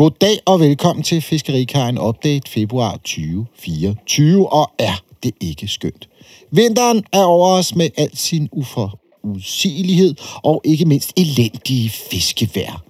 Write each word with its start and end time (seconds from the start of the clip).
God 0.00 0.10
dag 0.10 0.38
og 0.46 0.60
velkommen 0.60 1.02
til 1.02 1.22
Fiskerikajen 1.22 1.98
Update 1.98 2.50
februar 2.50 2.92
2024, 2.92 4.52
og 4.52 4.70
er 4.78 5.02
det 5.22 5.34
ikke 5.40 5.68
skønt. 5.68 6.08
Vinteren 6.50 7.04
er 7.12 7.22
over 7.22 7.48
os 7.48 7.74
med 7.74 7.90
al 7.96 8.16
sin 8.16 8.48
uforudsigelighed 8.52 10.14
og 10.44 10.60
ikke 10.64 10.84
mindst 10.84 11.12
elendige 11.16 11.90
fiskevær. 11.90 12.82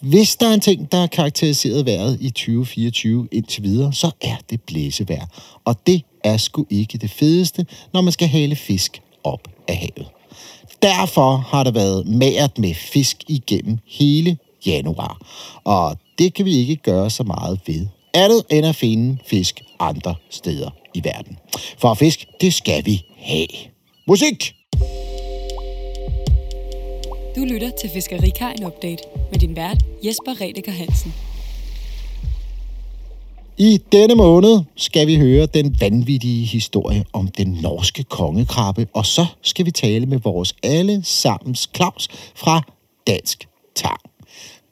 Hvis 0.00 0.36
der 0.36 0.48
er 0.48 0.54
en 0.54 0.60
ting, 0.60 0.92
der 0.92 0.98
har 0.98 1.06
karakteriseret 1.06 1.86
vejret 1.86 2.18
i 2.20 2.30
2024 2.30 3.28
indtil 3.32 3.62
videre, 3.62 3.92
så 3.92 4.10
er 4.20 4.36
det 4.50 4.60
blæsevejr. 4.60 5.26
Og 5.64 5.86
det 5.86 6.02
er 6.24 6.36
sgu 6.36 6.66
ikke 6.70 6.98
det 6.98 7.10
fedeste, 7.10 7.66
når 7.92 8.00
man 8.00 8.12
skal 8.12 8.28
hale 8.28 8.56
fisk 8.56 9.02
op 9.24 9.48
af 9.68 9.76
havet. 9.76 10.06
Derfor 10.82 11.36
har 11.36 11.64
der 11.64 11.70
været 11.70 12.06
magert 12.06 12.58
med 12.58 12.74
fisk 12.74 13.24
igennem 13.28 13.78
hele 13.86 14.38
januar. 14.66 15.18
Og 15.64 15.96
det 16.22 16.34
kan 16.34 16.44
vi 16.44 16.56
ikke 16.56 16.76
gøre 16.76 17.10
så 17.10 17.22
meget 17.22 17.60
ved. 17.66 17.86
Andet 18.14 18.42
end 18.50 18.66
at 18.66 18.76
finde 18.76 19.18
fisk 19.26 19.62
andre 19.78 20.14
steder 20.30 20.70
i 20.94 21.04
verden. 21.04 21.38
For 21.78 21.94
fisk, 21.94 22.26
det 22.40 22.54
skal 22.54 22.86
vi 22.86 23.04
have. 23.16 23.46
Musik! 24.06 24.54
Du 27.36 27.44
lytter 27.44 27.70
til 27.80 27.90
Fiskerikajen 27.90 28.64
Update 28.64 29.02
med 29.30 29.38
din 29.38 29.56
vært 29.56 29.84
Jesper 30.04 30.40
Redeker 30.40 30.72
Hansen. 30.72 31.14
I 33.58 33.80
denne 33.92 34.14
måned 34.14 34.60
skal 34.76 35.06
vi 35.06 35.16
høre 35.16 35.46
den 35.46 35.76
vanvittige 35.80 36.44
historie 36.44 37.04
om 37.12 37.28
den 37.28 37.58
norske 37.62 38.04
kongekrabbe, 38.04 38.86
og 38.94 39.06
så 39.06 39.26
skal 39.42 39.66
vi 39.66 39.70
tale 39.70 40.06
med 40.06 40.18
vores 40.18 40.54
alle 40.62 41.00
sammens 41.04 41.70
Claus 41.76 42.08
fra 42.34 42.62
Dansk 43.06 43.48
Tang. 43.74 44.11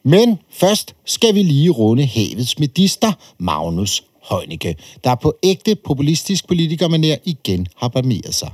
Men 0.02 0.38
først 0.50 0.94
skal 1.04 1.34
vi 1.34 1.42
lige 1.42 1.70
runde 1.70 2.06
havets 2.06 2.58
medister, 2.58 3.12
Magnus 3.38 4.04
Heunicke, 4.30 4.76
der 5.04 5.14
på 5.14 5.34
ægte 5.42 5.74
populistisk 5.74 6.44
politikermanér 6.52 7.16
igen 7.24 7.66
har 7.76 7.88
barmeret 7.88 8.34
sig. 8.34 8.50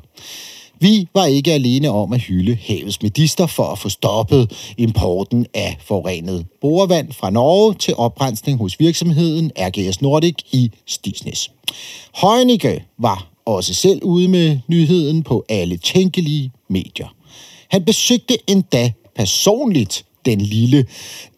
Vi 0.81 1.09
var 1.15 1.25
ikke 1.25 1.53
alene 1.53 1.91
om 1.91 2.13
at 2.13 2.21
hylde 2.21 2.59
havets 2.63 3.03
medister 3.03 3.47
for 3.47 3.65
at 3.65 3.79
få 3.79 3.89
stoppet 3.89 4.75
importen 4.79 5.47
af 5.55 5.77
forurenet 5.81 6.47
borevand 6.61 7.13
fra 7.13 7.31
Norge 7.31 7.75
til 7.75 7.95
oprensning 7.97 8.59
hos 8.59 8.81
virksomheden 8.81 9.53
RGS 9.59 10.03
Nordic 10.03 10.35
i 10.53 10.71
Stisnes. 10.87 11.51
Heunicke 12.21 12.85
var 12.99 13.29
også 13.45 13.75
selv 13.75 14.03
ude 14.03 14.29
med 14.29 14.59
nyheden 14.69 15.23
på 15.23 15.45
alle 15.49 15.77
tænkelige 15.77 16.53
medier. 16.71 17.15
Han 17.69 17.85
besøgte 17.85 18.51
endda 18.51 18.93
personligt 19.17 20.05
den 20.27 20.41
lille 20.41 20.87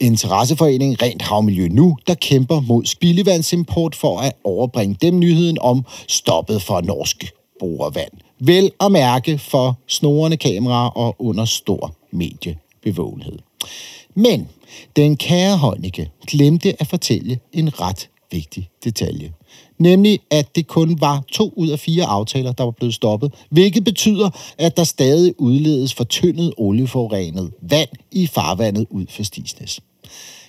interesseforening 0.01 1.03
Rent 1.03 1.23
Havmiljø 1.23 1.69
Nu, 1.69 1.97
der 2.07 2.15
kæmper 2.15 2.61
mod 2.61 2.85
spildevandsimport 2.85 3.95
for 3.95 4.19
at 4.19 4.33
overbringe 4.45 4.97
dem 5.03 5.19
nyheden 5.19 5.59
om 5.61 5.85
stoppet 6.09 6.63
for 6.63 6.81
norsk 6.81 7.33
borevand. 7.61 8.13
Vel 8.41 8.71
at 8.81 8.93
mærke 8.93 9.39
for 9.39 9.79
snorende 9.87 10.37
kameraer 10.37 10.89
og 10.89 11.17
under 11.19 11.45
stor 11.45 11.95
mediebevågenhed. 12.11 13.39
Men 14.15 14.49
den 14.97 15.17
kære 15.17 15.59
Heunicke 15.59 16.11
glemte 16.27 16.81
at 16.81 16.87
fortælle 16.87 17.39
en 17.53 17.81
ret 17.81 18.09
vigtig 18.31 18.69
detalje. 18.85 19.33
Nemlig, 19.79 20.21
at 20.31 20.57
det 20.57 20.67
kun 20.67 21.01
var 21.01 21.25
to 21.33 21.53
ud 21.57 21.69
af 21.69 21.79
fire 21.79 22.05
aftaler, 22.05 22.53
der 22.53 22.65
var 22.65 22.71
blevet 22.71 22.95
stoppet, 22.95 23.35
hvilket 23.51 23.85
betyder, 23.85 24.31
at 24.59 24.77
der 24.77 24.85
stadig 24.85 25.35
udledes 25.39 25.95
fortyndet 25.95 26.55
olieforurenet 26.57 27.51
vand 27.63 27.89
i 28.13 28.27
farvandet 28.27 28.87
ud 28.91 29.07
for 29.11 29.23
Stisnes. 29.23 29.81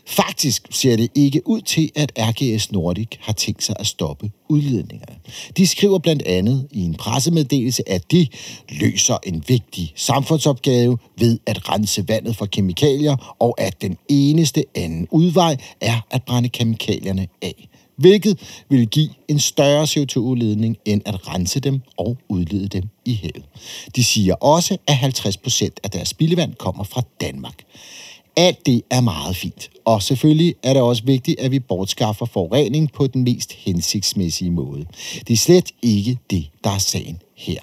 Faktisk 0.09 0.67
ser 0.71 0.95
det 0.95 1.09
ikke 1.16 1.47
ud 1.47 1.61
til, 1.61 1.91
at 1.95 2.11
RGS 2.17 2.71
Nordic 2.71 3.08
har 3.19 3.33
tænkt 3.33 3.63
sig 3.63 3.75
at 3.80 3.88
stoppe 3.88 4.31
udledningerne. 4.49 5.16
De 5.58 5.67
skriver 5.67 5.99
blandt 5.99 6.21
andet 6.21 6.67
i 6.71 6.81
en 6.81 6.95
pressemeddelelse, 6.95 7.89
at 7.89 8.11
de 8.11 8.27
løser 8.69 9.17
en 9.23 9.43
vigtig 9.48 9.93
samfundsopgave 9.95 10.98
ved 11.17 11.39
at 11.45 11.70
rense 11.70 12.08
vandet 12.08 12.36
for 12.36 12.45
kemikalier, 12.45 13.36
og 13.39 13.61
at 13.61 13.81
den 13.81 13.98
eneste 14.08 14.64
anden 14.75 15.08
udvej 15.11 15.58
er 15.81 16.02
at 16.11 16.23
brænde 16.23 16.49
kemikalierne 16.49 17.27
af 17.42 17.70
hvilket 17.99 18.39
vil 18.70 18.87
give 18.87 19.10
en 19.27 19.39
større 19.39 19.83
CO2-udledning 19.83 20.77
end 20.86 21.02
at 21.05 21.27
rense 21.27 21.60
dem 21.60 21.82
og 21.98 22.17
udlede 22.30 22.67
dem 22.67 22.83
i 23.05 23.14
havet. 23.14 23.43
De 23.95 24.04
siger 24.04 24.33
også, 24.33 24.77
at 24.87 24.95
50 24.95 25.37
procent 25.37 25.80
af 25.83 25.89
deres 25.89 26.08
spildevand 26.08 26.54
kommer 26.54 26.83
fra 26.83 27.02
Danmark. 27.21 27.64
Alt 28.36 28.65
det 28.65 28.82
er 28.89 29.02
meget 29.02 29.36
fint, 29.36 29.70
og 29.86 30.04
selvfølgelig 30.04 30.55
er 30.64 30.73
det 30.73 30.82
også 30.82 31.04
vigtigt, 31.04 31.39
at 31.39 31.52
vi 31.52 31.60
bortskaffer 31.60 32.26
forurening 32.26 32.92
på 32.93 33.08
den 33.08 33.23
mest 33.23 33.54
hensigtsmæssige 33.54 34.52
måde. 34.52 34.86
Det 35.27 35.33
er 35.33 35.37
slet 35.37 35.71
ikke 35.81 36.17
det, 36.30 36.49
der 36.64 36.70
er 36.70 36.77
sagen 36.77 37.21
her. 37.36 37.60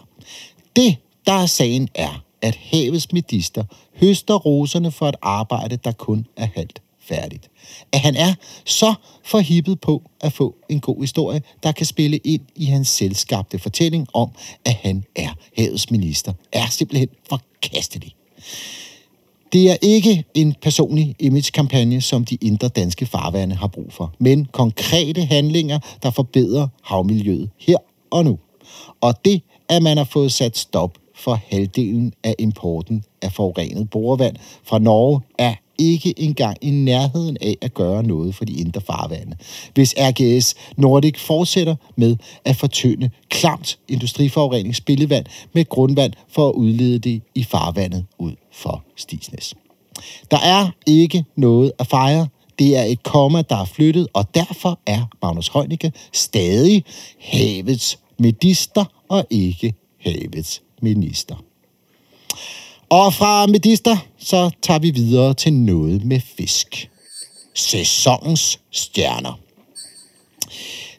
Det, 0.77 0.97
der 1.27 1.33
er 1.33 1.47
sagen, 1.47 1.89
er, 1.95 2.23
at 2.43 2.57
havets 2.57 3.13
medister 3.13 3.65
høster 4.01 4.35
roserne 4.35 4.91
for 4.91 5.09
et 5.09 5.17
arbejde, 5.23 5.77
der 5.77 5.93
kun 5.93 6.27
er 6.37 6.49
halvt 6.55 6.83
færdigt. 7.09 7.51
At 7.93 8.01
han 8.01 8.17
er 8.17 8.35
så 8.65 8.95
forhippet 9.25 9.81
på 9.81 10.03
at 10.21 10.33
få 10.33 10.55
en 10.69 10.81
god 10.81 11.01
historie, 11.01 11.43
der 11.63 11.73
kan 11.73 11.87
spille 11.87 12.17
ind 12.17 12.43
i 12.55 12.65
hans 12.65 12.89
selvskabte 12.89 13.59
fortælling 13.59 14.07
om, 14.15 14.31
at 14.65 14.75
han 14.75 15.05
er 15.17 15.31
havets 15.57 15.91
minister, 15.91 16.33
er 16.53 16.67
simpelthen 16.71 17.09
forkastelig. 17.29 18.15
Det 19.53 19.71
er 19.71 19.77
ikke 19.83 20.25
en 20.35 20.55
personlig 20.63 21.15
imagekampagne, 21.19 22.01
som 22.01 22.25
de 22.25 22.39
indre 22.41 22.69
danske 22.69 23.07
farvande 23.07 23.57
har 23.57 23.67
brug 23.67 23.93
for, 23.93 24.15
men 24.19 24.45
konkrete 24.45 25.25
handlinger, 25.25 25.79
der 26.03 26.11
forbedrer 26.11 26.69
havmiljøet 26.83 27.51
her 27.59 27.77
og 28.11 28.25
nu. 28.25 28.39
Og 29.01 29.25
det, 29.25 29.43
at 29.69 29.83
man 29.83 29.97
har 29.97 30.05
fået 30.05 30.33
sat 30.33 30.59
stop 30.59 30.99
for 31.15 31.41
halvdelen 31.47 32.13
af 32.25 32.35
importen 32.39 33.05
af 33.27 33.33
forurenet 33.33 33.91
borevand 33.91 34.37
fra 34.65 34.79
Norge, 34.79 35.21
er 35.39 35.55
ikke 35.79 36.21
engang 36.21 36.57
i 36.61 36.71
nærheden 36.71 37.37
af 37.41 37.57
at 37.63 37.75
gøre 37.75 38.03
noget 38.03 38.35
for 38.35 38.45
de 38.45 38.53
indre 38.53 38.81
farvande. 38.81 39.37
Hvis 39.75 39.95
RGS 39.99 40.55
Nordic 40.77 41.19
fortsætter 41.19 41.77
med 41.97 42.17
at 42.45 42.57
fortynde 42.57 43.11
klamt 43.29 43.79
industriforureningsbillevand 43.89 45.27
med 45.53 45.69
grundvand 45.69 46.13
for 46.29 46.49
at 46.49 46.53
udlede 46.53 46.99
det 46.99 47.23
i 47.35 47.45
farvandet 47.45 48.05
ud 48.19 48.33
for 48.53 48.85
Stisnes. 48.97 49.55
Der 50.31 50.39
er 50.39 50.71
ikke 50.87 51.25
noget 51.37 51.73
at 51.79 51.87
fejre. 51.87 52.29
Det 52.59 52.77
er 52.77 52.83
et 52.83 53.03
komma, 53.03 53.43
der 53.43 53.57
er 53.57 53.65
flyttet, 53.65 54.09
og 54.13 54.35
derfor 54.35 54.79
er 54.87 55.03
Magnus 55.23 55.49
Heunicke 55.49 55.93
stadig 56.13 56.85
havets 57.21 57.99
medister 58.19 58.85
og 59.09 59.27
ikke 59.31 59.75
havets 60.01 60.63
minister. 60.83 61.46
Og 62.91 63.15
fra 63.15 63.47
medister, 63.47 63.97
så 64.19 64.51
tager 64.63 64.79
vi 64.79 64.91
videre 64.91 65.35
til 65.35 65.53
noget 65.53 66.05
med 66.05 66.21
fisk. 66.21 66.91
Sæsonens 67.55 68.61
stjerner. 68.71 69.39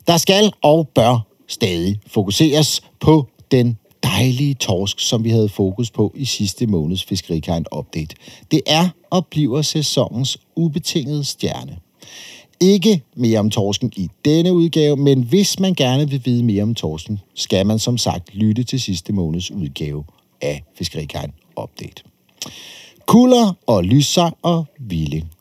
Der 0.07 0.17
skal 0.17 0.53
og 0.61 0.87
bør 0.87 1.19
stadig 1.47 1.99
fokuseres 2.07 2.81
på 2.99 3.27
den 3.51 3.77
dejlige 4.03 4.53
torsk, 4.53 4.99
som 4.99 5.23
vi 5.23 5.29
havde 5.29 5.49
fokus 5.49 5.91
på 5.91 6.11
i 6.15 6.25
sidste 6.25 6.67
måneds 6.67 7.03
Fiskerikajen 7.03 7.65
Update. 7.77 8.15
Det 8.51 8.61
er 8.65 8.89
og 9.09 9.25
bliver 9.25 9.61
sæsonens 9.61 10.37
ubetingede 10.55 11.23
stjerne. 11.23 11.77
Ikke 12.59 13.01
mere 13.15 13.39
om 13.39 13.49
torsken 13.49 13.91
i 13.95 14.09
denne 14.25 14.53
udgave, 14.53 14.97
men 14.97 15.21
hvis 15.23 15.59
man 15.59 15.73
gerne 15.73 16.09
vil 16.09 16.21
vide 16.25 16.43
mere 16.43 16.63
om 16.63 16.75
torsken, 16.75 17.19
skal 17.35 17.65
man 17.65 17.79
som 17.79 17.97
sagt 17.97 18.35
lytte 18.35 18.63
til 18.63 18.81
sidste 18.81 19.13
måneds 19.13 19.51
udgave 19.51 20.03
af 20.41 20.63
Fiskerikajen 20.77 21.33
Update. 21.63 22.03
Kuller 23.05 23.53
og 23.67 23.83
lyssej 23.83 24.31
og 24.41 24.65
villing. 24.79 25.31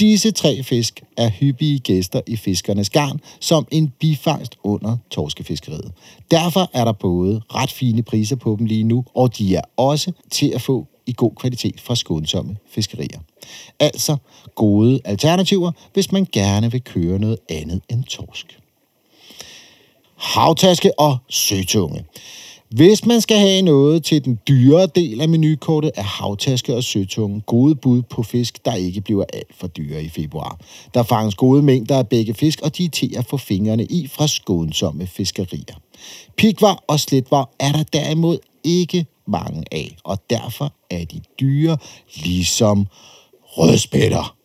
Disse 0.00 0.30
tre 0.30 0.62
fisk 0.62 1.02
er 1.16 1.30
hyppige 1.30 1.78
gæster 1.78 2.20
i 2.26 2.36
fiskernes 2.36 2.90
garn 2.90 3.20
som 3.40 3.66
en 3.70 3.92
bifangst 4.00 4.58
under 4.62 4.96
torskefiskeriet. 5.10 5.92
Derfor 6.30 6.70
er 6.72 6.84
der 6.84 6.92
både 6.92 7.40
ret 7.54 7.70
fine 7.70 8.02
priser 8.02 8.36
på 8.36 8.56
dem 8.58 8.66
lige 8.66 8.84
nu, 8.84 9.04
og 9.14 9.38
de 9.38 9.54
er 9.54 9.62
også 9.76 10.12
til 10.30 10.52
at 10.54 10.62
få 10.62 10.86
i 11.06 11.14
god 11.16 11.32
kvalitet 11.36 11.80
fra 11.80 11.94
skånsomme 11.94 12.56
fiskerier. 12.68 13.20
Altså 13.80 14.16
gode 14.54 15.00
alternativer, 15.04 15.72
hvis 15.92 16.12
man 16.12 16.26
gerne 16.32 16.72
vil 16.72 16.82
køre 16.82 17.18
noget 17.18 17.38
andet 17.48 17.80
end 17.90 18.04
torsk. 18.04 18.58
Havtaske 20.16 21.00
og 21.00 21.18
søtunge. 21.28 22.04
Hvis 22.74 23.06
man 23.06 23.20
skal 23.20 23.38
have 23.38 23.62
noget 23.62 24.04
til 24.04 24.24
den 24.24 24.38
dyre 24.48 24.86
del 24.86 25.20
af 25.20 25.28
menukortet, 25.28 25.90
er 25.94 26.02
havtaske 26.02 26.74
og 26.74 26.84
søtunge 26.84 27.40
gode 27.40 27.74
bud 27.74 28.02
på 28.02 28.22
fisk, 28.22 28.64
der 28.64 28.74
ikke 28.74 29.00
bliver 29.00 29.24
alt 29.32 29.54
for 29.54 29.66
dyre 29.66 30.02
i 30.02 30.08
februar. 30.08 30.58
Der 30.94 31.02
fanges 31.02 31.34
gode 31.34 31.62
mængder 31.62 31.98
af 31.98 32.08
begge 32.08 32.34
fisk, 32.34 32.60
og 32.62 32.78
de 32.78 32.84
er 32.84 32.88
til 32.88 33.14
at 33.16 33.26
få 33.26 33.36
fingrene 33.36 33.84
i 33.84 34.06
fra 34.06 34.26
skånsomme 34.26 35.06
fiskerier. 35.06 35.80
Pikvar 36.36 36.84
og 36.86 37.00
sletvar 37.00 37.50
er 37.58 37.72
der 37.72 37.82
derimod 37.82 38.38
ikke 38.64 39.06
mange 39.26 39.64
af, 39.72 39.96
og 40.04 40.18
derfor 40.30 40.72
er 40.90 41.04
de 41.04 41.20
dyre 41.40 41.76
ligesom 42.16 42.86
rødspætter. 43.44 44.36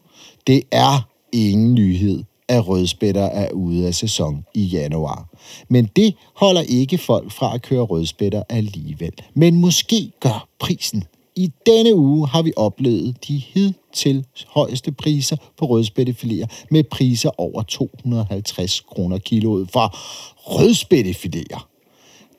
Det 0.48 0.64
er 0.72 1.08
ingen 1.34 1.74
nyhed, 1.74 2.24
at 2.48 2.68
rødspætter 2.68 3.26
er 3.26 3.52
ude 3.52 3.88
af 3.88 3.96
sæson 3.96 4.46
i 4.54 4.64
januar. 4.64 5.29
Men 5.68 5.90
det 5.96 6.16
holder 6.36 6.62
ikke 6.62 6.98
folk 6.98 7.32
fra 7.32 7.56
at 7.56 7.62
køre 7.62 7.82
rødspætter 7.82 8.44
alligevel. 8.50 9.14
Men 9.34 9.56
måske 9.56 10.12
gør 10.20 10.48
prisen. 10.60 11.04
I 11.36 11.52
denne 11.66 11.96
uge 11.96 12.28
har 12.28 12.42
vi 12.42 12.54
oplevet 12.56 13.28
de 13.28 13.38
hidtil 13.38 14.26
højeste 14.48 14.92
priser 14.92 15.36
på 15.58 15.66
rødspættefiléer 15.66 16.66
med 16.72 16.84
priser 16.84 17.30
over 17.38 17.62
250 17.64 18.80
kroner 18.80 19.18
kiloet 19.18 19.72
for 19.72 19.96
rødspættefiléer. 20.38 21.66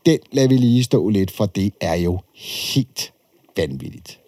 Den 0.07 0.19
lader 0.33 0.49
vi 0.49 0.57
lige 0.57 0.85
stå 0.85 1.09
lidt, 1.09 1.31
for 1.31 1.47
det 1.47 1.73
er 1.81 1.95
jo 1.95 2.21
helt 2.35 3.13
vanvittigt. 3.57 4.20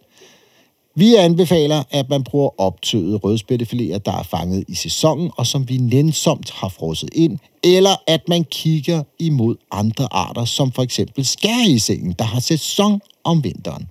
Vi 0.94 1.14
anbefaler, 1.14 1.82
at 1.90 2.08
man 2.10 2.24
bruger 2.24 2.60
optøede 2.60 3.16
rødspættefiléer, 3.16 3.98
der 3.98 4.12
er 4.12 4.22
fanget 4.22 4.64
i 4.68 4.74
sæsonen, 4.74 5.30
og 5.36 5.46
som 5.46 5.68
vi 5.68 5.76
nænsomt 5.76 6.50
har 6.50 6.68
frosset 6.68 7.10
ind, 7.12 7.38
eller 7.64 7.96
at 8.06 8.28
man 8.28 8.44
kigger 8.44 9.02
imod 9.18 9.56
andre 9.70 10.08
arter, 10.10 10.44
som 10.44 10.72
for 10.72 10.82
eksempel 10.82 11.24
skærisengen, 11.24 12.14
der 12.18 12.24
har 12.24 12.40
sæson 12.40 13.00
om 13.24 13.44
vinteren. 13.44 13.88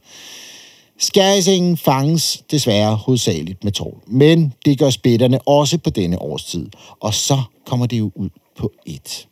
Skærisengen 1.00 1.78
fanges 1.78 2.44
desværre 2.52 2.96
hovedsageligt 2.96 3.64
med 3.64 3.72
tål, 3.72 3.98
men 4.08 4.54
det 4.66 4.80
gør 4.80 4.90
spætterne 4.90 5.48
også 5.48 5.78
på 5.78 5.90
denne 5.90 6.22
årstid, 6.22 6.68
og 7.00 7.14
så 7.14 7.42
kommer 7.66 7.86
det 7.86 8.00
jo 8.00 8.12
ud 8.16 8.30
på 8.58 8.72
et. 8.86 9.28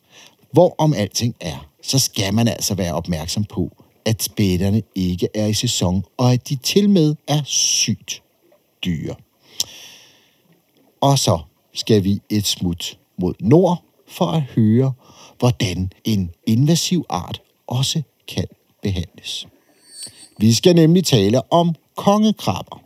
Hvor 0.52 0.74
om 0.78 0.94
alting 0.94 1.34
er, 1.40 1.66
så 1.82 1.98
skal 1.98 2.34
man 2.34 2.48
altså 2.48 2.74
være 2.74 2.94
opmærksom 2.94 3.44
på, 3.44 3.70
at 4.04 4.22
spætterne 4.22 4.82
ikke 4.94 5.28
er 5.34 5.46
i 5.46 5.54
sæson, 5.54 6.04
og 6.16 6.32
at 6.32 6.48
de 6.48 6.56
til 6.56 6.90
med 6.90 7.14
er 7.28 7.42
sygt 7.44 8.22
dyre. 8.84 9.14
Og 11.00 11.18
så 11.18 11.38
skal 11.74 12.04
vi 12.04 12.20
et 12.28 12.46
smut 12.46 12.98
mod 13.18 13.34
nord 13.40 13.84
for 14.08 14.26
at 14.26 14.42
høre, 14.42 14.92
hvordan 15.38 15.92
en 16.04 16.30
invasiv 16.46 17.04
art 17.08 17.42
også 17.66 18.02
kan 18.28 18.46
behandles. 18.82 19.46
Vi 20.38 20.52
skal 20.52 20.74
nemlig 20.74 21.04
tale 21.04 21.52
om 21.52 21.74
kongekrabber. 21.96 22.82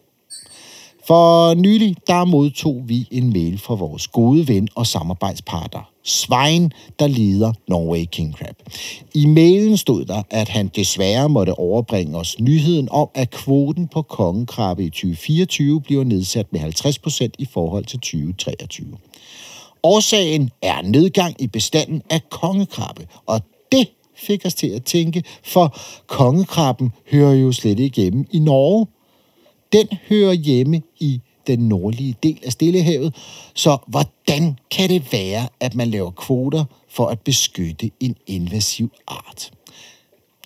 For 1.06 1.55
nylig 1.55 1.96
der 2.06 2.25
modtog 2.25 2.82
vi 2.87 3.08
en 3.10 3.32
mail 3.32 3.58
fra 3.58 3.75
vores 3.75 4.08
gode 4.08 4.49
ven 4.49 4.69
og 4.75 4.87
samarbejdspartner, 4.87 5.94
Svein, 6.04 6.72
der 6.98 7.06
lider 7.06 7.52
Norway 7.68 8.04
King 8.04 8.34
Crab. 8.34 8.56
I 9.14 9.26
mailen 9.26 9.76
stod 9.76 10.04
der, 10.04 10.22
at 10.30 10.48
han 10.48 10.70
desværre 10.76 11.28
måtte 11.28 11.58
overbringe 11.58 12.18
os 12.18 12.40
nyheden 12.40 12.88
om, 12.90 13.08
at 13.14 13.30
kvoten 13.30 13.88
på 13.88 14.02
kongekrabbe 14.02 14.84
i 14.84 14.90
2024 14.90 15.80
bliver 15.80 16.04
nedsat 16.04 16.52
med 16.52 16.60
50% 16.60 17.28
i 17.38 17.46
forhold 17.52 17.84
til 17.84 17.98
2023. 17.98 18.86
Årsagen 19.82 20.50
er 20.62 20.82
nedgang 20.82 21.42
i 21.42 21.46
bestanden 21.46 22.02
af 22.10 22.28
kongekrabbe, 22.30 23.06
og 23.26 23.40
det 23.72 23.88
fik 24.16 24.46
os 24.46 24.54
til 24.54 24.66
at 24.66 24.84
tænke, 24.84 25.24
for 25.42 25.76
kongekrabben 26.06 26.92
hører 27.10 27.34
jo 27.34 27.52
slet 27.52 27.80
ikke 27.80 28.00
hjemme 28.00 28.24
i 28.32 28.38
Norge. 28.38 28.86
Den 29.72 29.88
hører 30.08 30.32
hjemme 30.32 30.82
i 31.00 31.20
den 31.46 31.58
nordlige 31.58 32.14
del 32.23 32.38
af 32.44 32.52
Stillehavet. 32.52 33.14
Så 33.55 33.79
hvordan 33.87 34.58
kan 34.70 34.88
det 34.88 35.12
være, 35.12 35.49
at 35.61 35.75
man 35.75 35.91
laver 35.91 36.11
kvoter 36.11 36.64
for 36.88 37.06
at 37.06 37.20
beskytte 37.20 37.91
en 38.00 38.17
invasiv 38.26 38.93
art? 39.08 39.50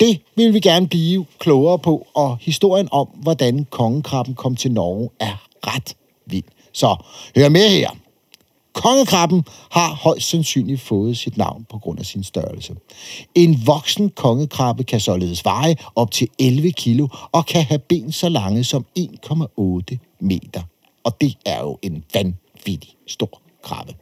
Det 0.00 0.21
vil 0.37 0.55
vi 0.55 0.61
gerne 0.61 0.89
blive 0.89 1.27
klogere 1.39 1.79
på, 1.79 2.06
og 2.15 2.39
historien 2.41 2.89
om, 2.93 3.09
hvordan 3.15 3.67
kongekrabben 3.71 4.35
kom 4.35 4.56
til 4.56 4.73
Norge, 4.73 5.11
er 5.21 5.47
ret 5.67 5.97
vild. 6.27 6.45
Så 6.73 6.97
hør 7.37 7.49
med 7.49 7.69
her. 7.69 7.91
Kongekrabben 8.73 9.45
har 9.71 9.95
højst 9.95 10.29
sandsynligt 10.29 10.81
fået 10.81 11.19
sit 11.19 11.37
navn 11.37 11.67
på 11.71 11.79
grund 11.79 11.99
af 11.99 12.06
sin 12.06 12.25
størrelse. 12.25 12.75
En 13.35 13.67
voksen 13.67 14.11
kongekrabbe 14.11 14.85
kan 14.85 15.00
således 15.00 15.45
veje 15.45 15.77
op 15.95 16.11
til 16.11 16.29
11 16.39 16.73
kilo 16.73 17.09
og 17.33 17.47
kan 17.47 17.65
have 17.65 17.79
ben 17.79 18.12
så 18.12 18.29
lange 18.29 18.65
som 18.65 18.87
1,8 18.99 20.19
meter. 20.21 20.62
Og 21.08 21.20
det 21.20 21.37
er 21.46 21.60
jo 21.60 21.78
en 21.82 22.05
vanvittig 22.14 22.96
stor 23.06 23.40
krabbe. 23.62 23.94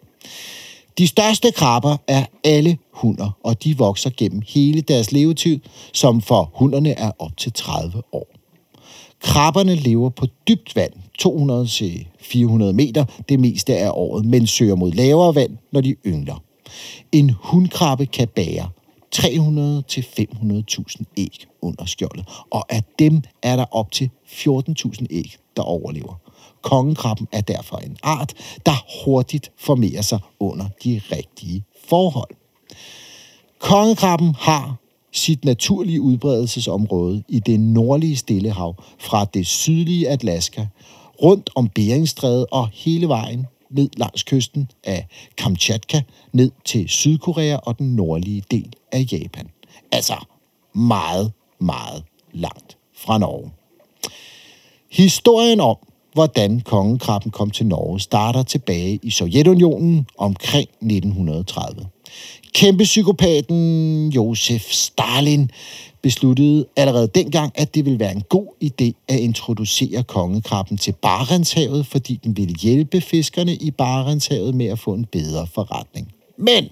De 0.99 1.07
største 1.07 1.53
krabber 1.53 1.97
er 2.09 2.27
alle 2.45 2.79
hunder, 2.91 3.31
og 3.43 3.65
de 3.65 3.79
vokser 3.79 4.11
gennem 4.17 4.43
hele 4.47 4.81
deres 4.81 5.13
levetid, 5.13 5.61
som 5.93 6.23
for 6.23 6.51
hunderne 6.55 6.91
er 6.91 7.11
op 7.19 7.37
til 7.37 7.53
30 7.53 8.03
år. 8.13 8.27
Krabberne 9.21 9.75
lever 9.75 10.11
på 10.11 10.27
dybt 10.49 10.77
vand, 10.77 10.93
200-400 11.23 12.73
meter 12.73 13.05
det 13.29 13.41
meste 13.41 13.77
af 13.77 13.91
året, 13.91 14.25
men 14.25 14.47
søger 14.47 14.75
mod 14.75 14.93
lavere 14.93 15.35
vand, 15.35 15.57
når 15.73 15.81
de 15.81 15.97
yngler. 16.07 16.43
En 17.13 17.31
hundkrabbe 17.31 18.07
kan 18.07 18.29
bære 18.29 18.69
300-500.000 19.17 21.05
æg 21.17 21.47
under 21.63 21.85
skjoldet, 21.85 22.29
og 22.51 22.73
af 22.73 22.83
dem 22.99 23.23
er 23.43 23.57
der 23.57 23.65
op 23.71 23.93
til 23.93 24.11
14.000 24.27 25.07
æg, 25.11 25.37
der 25.57 25.63
overlever. 25.63 26.26
Kongekrabben 26.67 27.29
er 27.33 27.41
derfor 27.41 27.77
en 27.77 27.97
art, 28.03 28.35
der 28.67 29.05
hurtigt 29.05 29.51
formerer 29.57 30.03
sig 30.03 30.19
under 30.41 30.67
de 30.85 31.01
rigtige 31.13 31.65
forhold. 31.89 32.31
Kongekrabben 33.59 34.35
har 34.39 34.77
sit 35.13 35.45
naturlige 35.45 36.01
udbredelsesområde 36.01 37.23
i 37.29 37.39
det 37.39 37.61
nordlige 37.61 38.17
Stillehav 38.17 38.75
fra 38.99 39.25
det 39.25 39.47
sydlige 39.47 40.09
Alaska, 40.09 40.67
rundt 41.23 41.51
om 41.55 41.69
Beringstrædet 41.69 42.47
og 42.51 42.69
hele 42.73 43.09
vejen 43.09 43.47
ned 43.71 43.89
langs 43.97 44.23
kysten 44.23 44.71
af 44.85 45.07
Kamchatka, 45.39 46.03
ned 46.33 46.51
til 46.65 46.89
Sydkorea 46.89 47.57
og 47.57 47.79
den 47.79 47.97
nordlige 47.97 48.43
del 48.51 48.73
af 48.93 49.07
Japan. 49.13 49.49
Altså 49.93 50.25
meget, 50.75 51.33
meget 51.59 52.05
langt 52.33 52.77
fra 52.97 53.19
Norge. 53.19 53.51
Historien 54.91 55.61
om, 55.61 55.77
hvordan 56.17 56.61
kongekrabben 56.61 57.31
kom 57.31 57.51
til 57.51 57.67
Norge, 57.67 58.01
starter 58.01 58.43
tilbage 58.43 58.99
i 59.03 59.11
Sovjetunionen 59.11 60.07
omkring 60.19 60.69
1930. 60.69 61.87
Kæmpe 62.55 62.85
psykopaten 62.85 64.09
Josef 64.09 64.63
Stalin 64.71 65.51
besluttede 66.03 66.67
allerede 66.77 67.09
dengang, 67.15 67.53
at 67.55 67.75
det 67.75 67.85
ville 67.85 67.99
være 67.99 68.13
en 68.13 68.23
god 68.29 68.47
idé 68.65 68.93
at 69.09 69.19
introducere 69.19 70.03
kongekrabben 70.03 70.77
til 70.77 70.93
Barentshavet, 70.93 71.87
fordi 71.87 72.21
den 72.25 72.37
ville 72.37 72.55
hjælpe 72.61 73.01
fiskerne 73.01 73.55
i 73.55 73.71
Barentshavet 73.71 74.55
med 74.55 74.67
at 74.67 74.79
få 74.79 74.95
en 74.95 75.05
bedre 75.05 75.47
forretning. 75.55 76.13
Men 76.39 76.69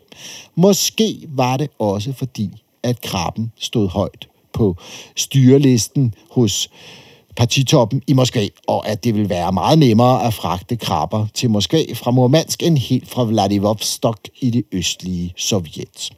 måske 0.54 1.26
var 1.28 1.56
det 1.56 1.70
også 1.78 2.12
fordi, 2.12 2.50
at 2.82 3.00
krabben 3.00 3.52
stod 3.58 3.88
højt 3.88 4.28
på 4.52 4.76
styrelisten 5.16 6.14
hos 6.30 6.68
partitoppen 7.36 8.02
i 8.06 8.12
Moskva, 8.12 8.48
og 8.66 8.88
at 8.88 9.04
det 9.04 9.14
vil 9.14 9.28
være 9.28 9.52
meget 9.52 9.78
nemmere 9.78 10.26
at 10.26 10.34
fragte 10.34 10.76
krabber 10.76 11.26
til 11.34 11.50
Moskva 11.50 11.84
fra 11.94 12.10
Murmansk 12.10 12.62
end 12.62 12.78
helt 12.78 13.10
fra 13.10 13.24
Vladivostok 13.24 14.18
i 14.40 14.50
det 14.50 14.64
østlige 14.72 15.32
Sovjet. 15.36 16.10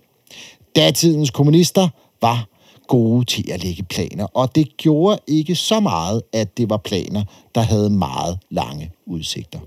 Datidens 0.77 1.31
kommunister 1.31 1.89
var 2.21 2.49
gode 2.89 3.25
til 3.25 3.51
at 3.51 3.65
lægge 3.65 3.83
planer, 3.83 4.27
og 4.35 4.55
det 4.55 4.77
gjorde 4.77 5.19
ikke 5.27 5.55
så 5.55 5.81
meget, 5.81 6.23
at 6.33 6.59
det 6.59 6.71
var 6.71 6.77
planer, 6.77 7.25
der 7.55 7.61
havde 7.61 7.91
meget 7.91 8.39
lange 8.51 8.91
udsigter. 9.07 9.59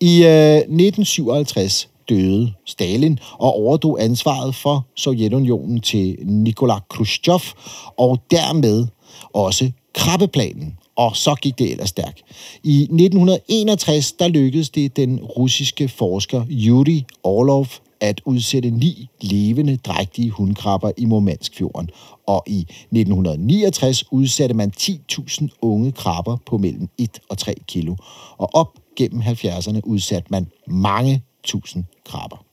I 0.00 0.24
øh, 0.24 0.56
1957 0.56 1.88
døde 2.08 2.52
Stalin 2.66 3.18
og 3.32 3.54
overdrog 3.54 4.02
ansvaret 4.02 4.54
for 4.54 4.86
Sovjetunionen 4.96 5.80
til 5.80 6.16
Nikolaj 6.22 6.80
Khrushchev, 6.90 7.40
og 7.98 8.22
dermed 8.30 8.86
også 9.32 9.70
krabbeplanen, 9.94 10.78
og 10.96 11.16
så 11.16 11.34
gik 11.34 11.58
det 11.58 11.70
ellers 11.70 11.88
stærkt. 11.88 12.22
I 12.62 12.82
1961, 12.82 14.12
der 14.12 14.28
lykkedes 14.28 14.70
det 14.70 14.96
den 14.96 15.20
russiske 15.20 15.88
forsker 15.88 16.44
Yuri 16.50 17.04
Orlov 17.22 17.66
at 18.00 18.20
udsætte 18.24 18.70
ni 18.70 19.08
levende, 19.20 19.76
drægtige 19.76 20.30
hundkrabber 20.30 20.90
i 20.96 21.04
Murmanskfjorden. 21.04 21.90
Og 22.26 22.42
i 22.46 22.60
1969 22.60 24.04
udsatte 24.12 24.54
man 24.54 24.72
10.000 24.80 25.48
unge 25.62 25.92
krabber 25.92 26.36
på 26.46 26.58
mellem 26.58 26.88
1 26.98 27.10
og 27.28 27.38
3 27.38 27.54
kilo. 27.66 27.96
Og 28.38 28.50
op 28.54 28.78
gennem 28.96 29.22
70'erne 29.22 29.80
udsatte 29.84 30.28
man 30.30 30.46
mange 30.66 31.22
tusind 31.44 31.84
krabber. 32.04 32.44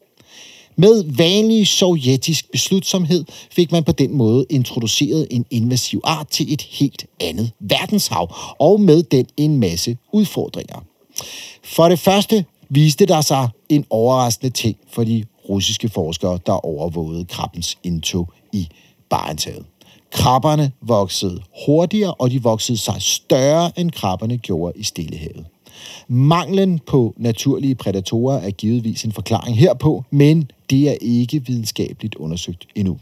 Med 0.82 1.04
vanlig 1.18 1.68
sovjetisk 1.68 2.52
beslutsomhed 2.52 3.26
fik 3.52 3.72
man 3.72 3.84
på 3.84 3.92
den 3.92 4.18
måde 4.18 4.46
introduceret 4.50 5.28
en 5.30 5.46
invasiv 5.50 6.02
art 6.04 6.28
til 6.28 6.54
et 6.54 6.62
helt 6.62 7.06
andet 7.20 7.52
verdenshav, 7.60 8.36
og 8.60 8.82
med 8.82 9.04
den 9.04 9.26
en 9.38 9.58
masse 9.58 9.98
udfordringer. 10.14 10.84
For 11.64 11.90
det 11.90 12.00
første 12.00 12.46
viste 12.70 13.06
der 13.06 13.22
sig 13.22 13.50
en 13.70 13.86
overraskende 13.90 14.54
ting 14.54 14.78
for 14.92 15.04
de 15.04 15.24
russiske 15.50 15.90
forskere, 15.90 16.40
der 16.46 16.66
overvågede 16.66 17.26
krabbens 17.26 17.78
indtog 17.84 18.30
i 18.54 18.68
Barentshavet. 19.10 19.66
Krabberne 20.12 20.72
voksede 20.82 21.42
hurtigere, 21.66 22.14
og 22.14 22.32
de 22.32 22.44
voksede 22.44 22.78
sig 22.78 22.96
større, 23.00 23.72
end 23.80 23.92
krabberne 23.92 24.38
gjorde 24.38 24.74
i 24.80 24.84
Stillehavet. 24.84 25.46
Manglen 26.08 26.80
på 26.80 27.14
naturlige 27.18 27.76
prædatorer 27.76 28.38
er 28.38 28.52
givetvis 28.52 29.04
en 29.04 29.12
forklaring 29.12 29.58
herpå, 29.58 30.04
men 30.12 30.52
det 30.72 30.90
er 30.90 30.98
ikke 31.02 31.46
videnskabeligt 31.46 32.16
undersøgt 32.16 32.68
endnu. 32.76 32.98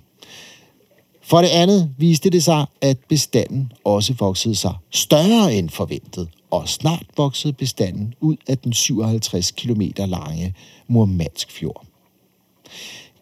For 1.21 1.41
det 1.41 1.47
andet 1.47 1.89
viste 1.97 2.29
det 2.29 2.43
sig, 2.43 2.65
at 2.81 2.97
bestanden 3.09 3.71
også 3.83 4.13
voksede 4.13 4.55
sig 4.55 4.73
større 4.91 5.55
end 5.55 5.69
forventet, 5.69 6.29
og 6.51 6.69
snart 6.69 7.05
voksede 7.17 7.53
bestanden 7.53 8.13
ud 8.19 8.35
af 8.47 8.57
den 8.57 8.73
57 8.73 9.51
km 9.51 9.81
lange 9.97 10.53
Murmansk 10.87 11.51
fjord. 11.51 11.85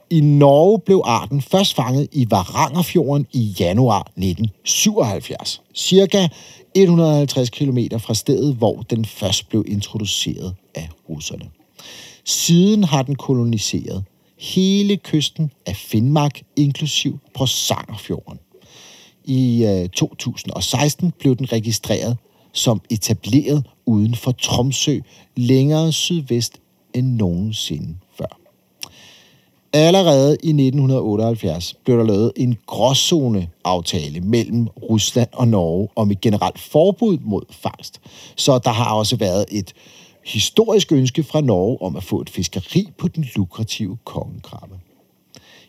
I 0.09 0.19
Norge 0.19 0.79
blev 0.79 1.01
arten 1.05 1.41
først 1.41 1.75
fanget 1.75 2.07
i 2.11 2.27
Varangerfjorden 2.29 3.27
i 3.33 3.55
januar 3.59 3.99
1977, 3.99 5.61
cirka 5.75 6.27
150 6.75 7.49
km 7.49 7.77
fra 7.97 8.13
stedet, 8.13 8.55
hvor 8.55 8.81
den 8.81 9.05
først 9.05 9.49
blev 9.49 9.65
introduceret 9.67 10.55
af 10.75 10.89
russerne. 11.09 11.45
Siden 12.25 12.83
har 12.83 13.03
den 13.03 13.15
koloniseret 13.15 14.03
hele 14.37 14.97
kysten 14.97 15.51
af 15.65 15.75
Finnmark, 15.75 16.41
inklusiv 16.55 17.19
på 17.33 17.45
Sangerfjorden. 17.45 18.39
I 19.25 19.65
øh, 19.65 19.89
2016 19.89 21.13
blev 21.19 21.35
den 21.35 21.51
registreret 21.51 22.17
som 22.53 22.81
etableret 22.89 23.65
uden 23.85 24.15
for 24.15 24.31
Tromsø, 24.31 24.99
længere 25.35 25.91
sydvest 25.91 26.59
end 26.93 27.07
nogensinde 27.07 27.95
før. 28.17 28.39
Allerede 29.73 30.31
i 30.43 30.49
1978 30.49 31.75
blev 31.85 31.97
der 31.97 32.03
lavet 32.03 32.31
en 32.35 32.57
gråzone-aftale 32.67 34.21
mellem 34.21 34.67
Rusland 34.67 35.29
og 35.33 35.47
Norge 35.47 35.87
om 35.95 36.11
et 36.11 36.21
generelt 36.21 36.59
forbud 36.59 37.17
mod 37.21 37.41
fangst. 37.49 38.01
Så 38.35 38.59
der 38.59 38.69
har 38.69 38.93
også 38.93 39.15
været 39.15 39.45
et 39.51 39.73
historisk 40.27 40.91
ønske 40.91 41.23
fra 41.23 41.41
Norge 41.41 41.81
om 41.81 41.95
at 41.95 42.03
få 42.03 42.21
et 42.21 42.29
fiskeri 42.29 42.89
på 42.97 43.07
den 43.07 43.25
lukrative 43.35 43.97
kongekrabbe. 44.03 44.75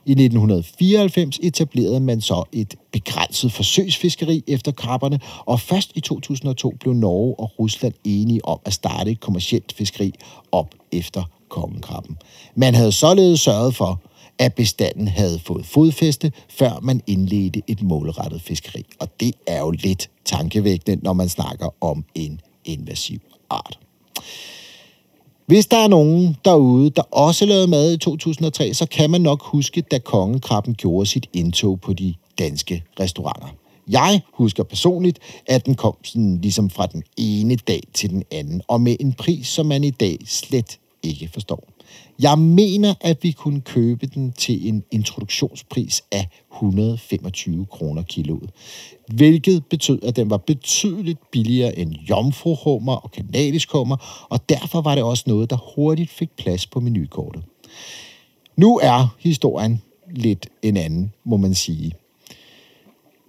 I 0.07 0.11
1994 0.11 1.38
etablerede 1.43 2.00
man 2.00 2.21
så 2.21 2.45
et 2.53 2.75
begrænset 2.93 3.53
forsøgsfiskeri 3.53 4.45
efter 4.47 4.73
krabberne, 4.73 5.21
og 5.47 5.61
først 5.61 5.93
i 5.95 6.00
2002 6.00 6.75
blev 6.81 6.95
Norge 6.95 7.35
og 7.38 7.59
Rusland 7.59 7.95
enige 8.05 8.45
om 8.45 8.59
at 8.65 8.73
starte 8.73 9.11
et 9.11 9.21
kommercielt 9.21 9.73
fiskeri 9.73 10.12
op 10.53 10.75
efter 10.93 11.23
kongekrabben. 11.49 12.17
Man 12.55 12.75
havde 12.75 12.93
således 12.93 13.41
sørget 13.41 13.75
for, 13.75 14.00
at 14.38 14.55
bestanden 14.55 15.09
havde 15.09 15.38
fået 15.38 15.67
fodfæste, 15.67 16.33
før 16.49 16.81
man 16.83 17.03
indledte 17.07 17.62
et 17.67 17.83
målrettet 17.83 18.43
fiskeri. 18.43 18.85
Og 19.00 19.21
det 19.21 19.35
er 19.47 19.61
jo 19.61 19.71
lidt 19.71 20.11
tankevækkende, 20.25 21.05
når 21.05 21.12
man 21.12 21.29
snakker 21.29 21.69
om 21.81 22.05
en 22.15 22.41
invasiv 22.65 23.21
art. 23.50 23.79
Hvis 25.47 25.67
der 25.67 25.77
er 25.77 25.89
nogen 25.89 26.37
derude, 26.45 26.91
der 26.91 27.03
også 27.03 27.47
lavede 27.47 27.69
mad 27.69 27.93
i 27.93 27.97
2003, 27.97 28.75
så 28.75 28.87
kan 28.87 29.11
man 29.11 29.21
nok 29.21 29.43
huske, 29.43 29.81
da 29.81 29.99
kongekrabben 29.99 30.75
gjorde 30.75 31.07
sit 31.07 31.27
indtog 31.33 31.81
på 31.81 31.93
de 31.93 32.15
danske 32.39 32.85
restauranter. 33.01 33.49
Jeg 33.89 34.21
husker 34.33 34.63
personligt, 34.63 35.19
at 35.47 35.67
den 35.67 35.75
kom 35.75 35.97
sådan 36.05 36.41
ligesom 36.41 36.71
fra 36.71 36.87
den 36.87 37.03
ene 37.17 37.57
dag 37.57 37.81
til 37.95 38.11
den 38.11 38.23
anden, 38.31 38.63
og 38.69 38.81
med 38.81 38.97
en 39.01 39.13
pris, 39.13 39.47
som 39.47 39.67
man 39.67 39.85
i 39.85 39.91
dag 39.91 40.19
slet 40.27 40.79
ikke 41.03 41.31
forstår. 41.33 41.69
Jeg 42.23 42.38
mener, 42.38 42.95
at 43.00 43.18
vi 43.23 43.30
kunne 43.30 43.61
købe 43.61 44.07
den 44.07 44.33
til 44.33 44.68
en 44.68 44.85
introduktionspris 44.90 46.02
af 46.12 46.28
125 46.52 47.66
kroner 47.66 48.02
kiloet, 48.02 48.50
hvilket 49.07 49.66
betød, 49.66 50.02
at 50.02 50.16
den 50.16 50.30
var 50.30 50.37
betydeligt 50.37 51.30
billigere 51.30 51.78
end 51.78 51.92
jomfruhummer 51.92 52.92
og 52.92 53.11
kanadisk 53.11 53.73
hummer, 53.73 54.26
og 54.30 54.49
derfor 54.49 54.80
var 54.80 54.95
det 54.95 55.04
også 55.04 55.25
noget, 55.26 55.50
der 55.50 55.75
hurtigt 55.75 56.11
fik 56.11 56.30
plads 56.30 56.66
på 56.66 56.80
menukortet. 56.80 57.42
Nu 58.57 58.78
er 58.78 59.16
historien 59.18 59.83
lidt 60.11 60.47
en 60.62 60.76
anden, 60.76 61.12
må 61.25 61.37
man 61.37 61.54
sige. 61.54 61.92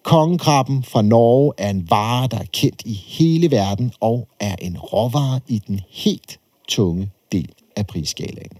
Kongekrabben 0.03 0.83
fra 0.83 1.01
Norge 1.01 1.53
er 1.57 1.69
en 1.69 1.89
vare, 1.89 2.27
der 2.27 2.37
er 2.37 2.45
kendt 2.53 2.81
i 2.85 2.93
hele 2.93 3.51
verden 3.51 3.91
og 3.99 4.27
er 4.39 4.55
en 4.61 4.77
råvare 4.77 5.39
i 5.47 5.61
den 5.67 5.81
helt 5.89 6.39
tunge 6.67 7.11
del 7.31 7.53
af 7.79 7.88
prisskalaen. 7.88 8.57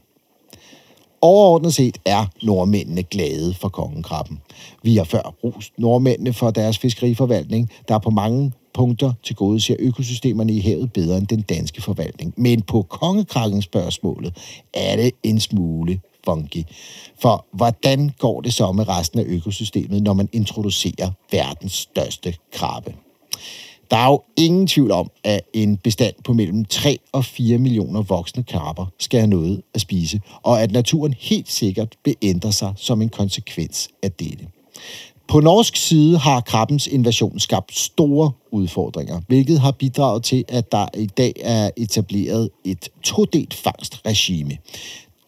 Overordnet 1.22 1.74
set 1.74 1.98
er 2.06 2.26
nordmændene 2.44 3.04
glade 3.04 3.54
for 3.54 3.70
kongekrabben. 3.70 4.40
Vi 4.84 4.96
har 4.96 5.04
før 5.04 5.36
rost 5.44 5.74
nordmændene 5.78 6.34
for 6.34 6.52
deres 6.52 6.78
fiskeriforvaltning, 6.78 7.70
der 7.88 7.98
på 7.98 8.10
mange 8.10 8.52
punkter 8.74 9.14
til 9.24 9.36
gode 9.36 9.62
ser 9.62 9.76
økosystemerne 9.80 10.54
i 10.54 10.60
havet 10.60 10.94
bedre 10.94 11.18
end 11.18 11.28
den 11.28 11.42
danske 11.42 11.82
forvaltning. 11.82 12.34
Men 12.38 12.62
på 12.62 12.82
kongekrakkens 12.82 13.66
spørgsmålet 13.66 14.38
er 14.74 14.96
det 14.96 15.12
en 15.24 15.40
smule 15.40 16.00
funky. 16.26 16.64
For 17.22 17.46
hvordan 17.54 18.12
går 18.20 18.42
det 18.42 18.54
så 18.54 18.72
med 18.72 18.88
resten 18.90 19.20
af 19.20 19.24
økosystemet, 19.28 20.04
når 20.04 20.14
man 20.14 20.30
introducerer 20.32 21.12
verdens 21.32 21.74
største 21.74 22.36
krabbe? 22.54 22.94
Der 23.92 23.98
er 23.98 24.08
jo 24.08 24.22
ingen 24.38 24.68
tvivl 24.68 24.92
om, 24.92 25.12
at 25.24 25.42
en 25.54 25.78
bestand 25.78 26.14
på 26.24 26.34
mellem 26.34 26.66
3 26.66 26.98
og 27.12 27.26
4 27.26 27.58
millioner 27.58 28.02
voksne 28.02 28.44
karper 28.44 28.86
skal 29.00 29.20
have 29.20 29.30
noget 29.30 29.62
at 29.74 29.82
spise, 29.82 30.22
og 30.44 30.62
at 30.62 30.72
naturen 30.72 31.14
helt 31.20 31.52
sikkert 31.52 31.96
vil 32.06 32.16
ændre 32.22 32.52
sig 32.52 32.74
som 32.76 33.02
en 33.02 33.10
konsekvens 33.10 33.90
af 34.04 34.12
dette. 34.12 34.48
På 35.28 35.40
norsk 35.40 35.76
side 35.76 36.18
har 36.18 36.42
krabbens 36.42 36.88
invasion 36.88 37.40
skabt 37.40 37.78
store 37.78 38.32
udfordringer, 38.52 39.22
hvilket 39.28 39.60
har 39.60 39.72
bidraget 39.72 40.24
til, 40.24 40.46
at 40.48 40.72
der 40.72 40.88
i 40.98 41.06
dag 41.06 41.34
er 41.42 41.70
etableret 41.78 42.50
et 42.66 42.90
todelt 43.04 43.54
fangstregime. 43.54 44.58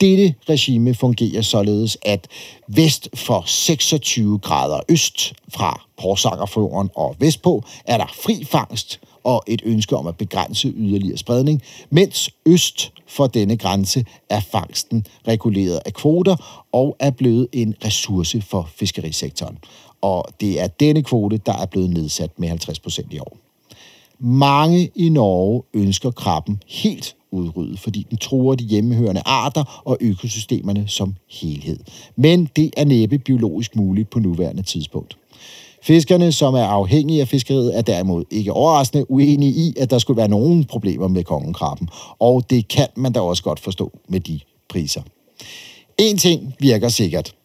Dette 0.02 0.36
regime 0.50 0.94
fungerer 0.94 1.42
således, 1.42 1.98
at 2.02 2.28
vest 2.68 3.10
for 3.14 3.44
26 3.46 4.40
grader 4.40 4.80
øst 4.90 5.34
fra 5.50 5.82
Porsangerfjorden 5.98 6.90
og 6.96 7.16
vestpå 7.20 7.64
er 7.86 7.98
der 7.98 8.06
fri 8.24 8.44
fangst 8.44 9.00
og 9.24 9.44
et 9.48 9.62
ønske 9.66 9.96
om 9.98 10.08
at 10.08 10.18
begrænse 10.18 10.74
yderligere 10.78 11.18
spredning, 11.18 11.62
mens 11.90 12.30
øst 12.46 12.92
for 13.08 13.28
denne 13.28 13.58
grænse 13.58 14.06
er 14.30 14.40
fangsten 14.40 15.06
reguleret 15.28 15.82
af 15.86 15.94
kvoter 15.94 16.66
og 16.72 16.96
er 17.00 17.12
blevet 17.12 17.48
en 17.52 17.76
ressource 17.86 18.42
for 18.42 18.70
fiskerisektoren. 18.76 19.58
Og 20.02 20.26
det 20.40 20.62
er 20.62 20.68
denne 20.68 21.04
kvote, 21.04 21.38
der 21.38 21.54
er 21.54 21.66
blevet 21.66 21.90
nedsat 21.90 22.40
med 22.40 22.48
50 22.48 22.80
procent 22.80 23.14
i 23.14 23.20
år. 23.20 23.38
Mange 24.20 24.92
i 24.96 25.10
Norge 25.10 25.64
ønsker 25.74 26.12
krabben 26.12 26.64
helt 26.68 27.16
udryddet, 27.32 27.80
fordi 27.80 28.08
den 28.10 28.18
truer 28.18 28.56
de 28.56 28.64
hjemmehørende 28.64 29.22
arter 29.26 29.82
og 29.86 29.98
økosystemerne 30.02 30.88
som 30.88 31.16
helhed. 31.30 31.80
Men 32.16 32.50
det 32.56 32.74
er 32.78 32.86
næppe 32.86 33.18
biologisk 33.18 33.76
muligt 33.76 34.10
på 34.10 34.20
nuværende 34.20 34.64
tidspunkt. 34.64 35.18
Fiskerne, 35.84 36.32
som 36.32 36.54
er 36.54 36.64
afhængige 36.64 37.22
af 37.22 37.28
fiskeriet, 37.28 37.78
er 37.78 37.82
derimod 37.82 38.24
ikke 38.32 38.54
overraskende 38.54 39.12
uenige 39.12 39.52
i, 39.52 39.74
at 39.78 39.90
der 39.90 39.98
skulle 39.98 40.18
være 40.18 40.28
nogen 40.28 40.66
problemer 40.66 41.08
med 41.08 41.24
kongekrabben, 41.24 41.90
og 42.20 42.50
det 42.50 42.68
kan 42.68 42.88
man 42.96 43.12
da 43.14 43.20
også 43.20 43.44
godt 43.44 43.60
forstå 43.60 43.92
med 44.08 44.20
de 44.20 44.40
priser. 44.70 45.02
En 45.98 46.18
ting 46.18 46.54
virker 46.60 46.90
sikkert. 46.90 47.36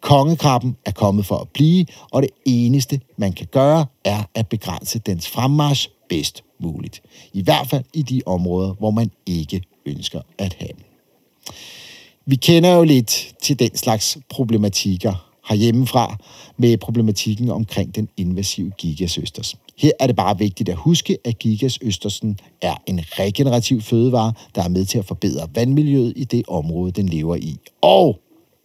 Kongekrabben 0.00 0.76
er 0.84 0.90
kommet 0.90 1.26
for 1.26 1.36
at 1.36 1.48
blive, 1.48 1.86
og 2.10 2.22
det 2.22 2.30
eneste, 2.44 3.00
man 3.16 3.32
kan 3.32 3.46
gøre, 3.46 3.86
er 4.04 4.22
at 4.34 4.48
begrænse 4.48 4.98
dens 4.98 5.28
fremmarsch 5.28 5.90
bedst 6.08 6.42
muligt. 6.58 7.02
I 7.32 7.42
hvert 7.42 7.66
fald 7.66 7.84
i 7.94 8.02
de 8.02 8.22
områder, 8.26 8.72
hvor 8.72 8.90
man 8.90 9.10
ikke 9.26 9.62
ønsker 9.86 10.20
at 10.38 10.56
have 10.58 10.72
dem. 10.76 10.84
Vi 12.26 12.36
kender 12.36 12.74
jo 12.74 12.84
lidt 12.84 13.34
til 13.42 13.58
den 13.58 13.76
slags 13.76 14.18
problematikker 14.28 15.32
herhjemmefra 15.48 16.16
med 16.56 16.78
problematikken 16.78 17.50
omkring 17.50 17.94
den 17.94 18.08
invasive 18.16 18.72
gigasøsters. 18.78 19.56
Her 19.76 19.90
er 20.00 20.06
det 20.06 20.16
bare 20.16 20.38
vigtigt 20.38 20.68
at 20.68 20.76
huske, 20.76 21.18
at 21.24 21.38
gigasøstersen 21.38 22.38
er 22.62 22.74
en 22.86 23.00
regenerativ 23.00 23.82
fødevare, 23.82 24.32
der 24.54 24.62
er 24.62 24.68
med 24.68 24.84
til 24.84 24.98
at 24.98 25.04
forbedre 25.04 25.48
vandmiljøet 25.54 26.12
i 26.16 26.24
det 26.24 26.44
område, 26.48 26.92
den 26.92 27.08
lever 27.08 27.36
i. 27.36 27.56
Og 27.80 28.20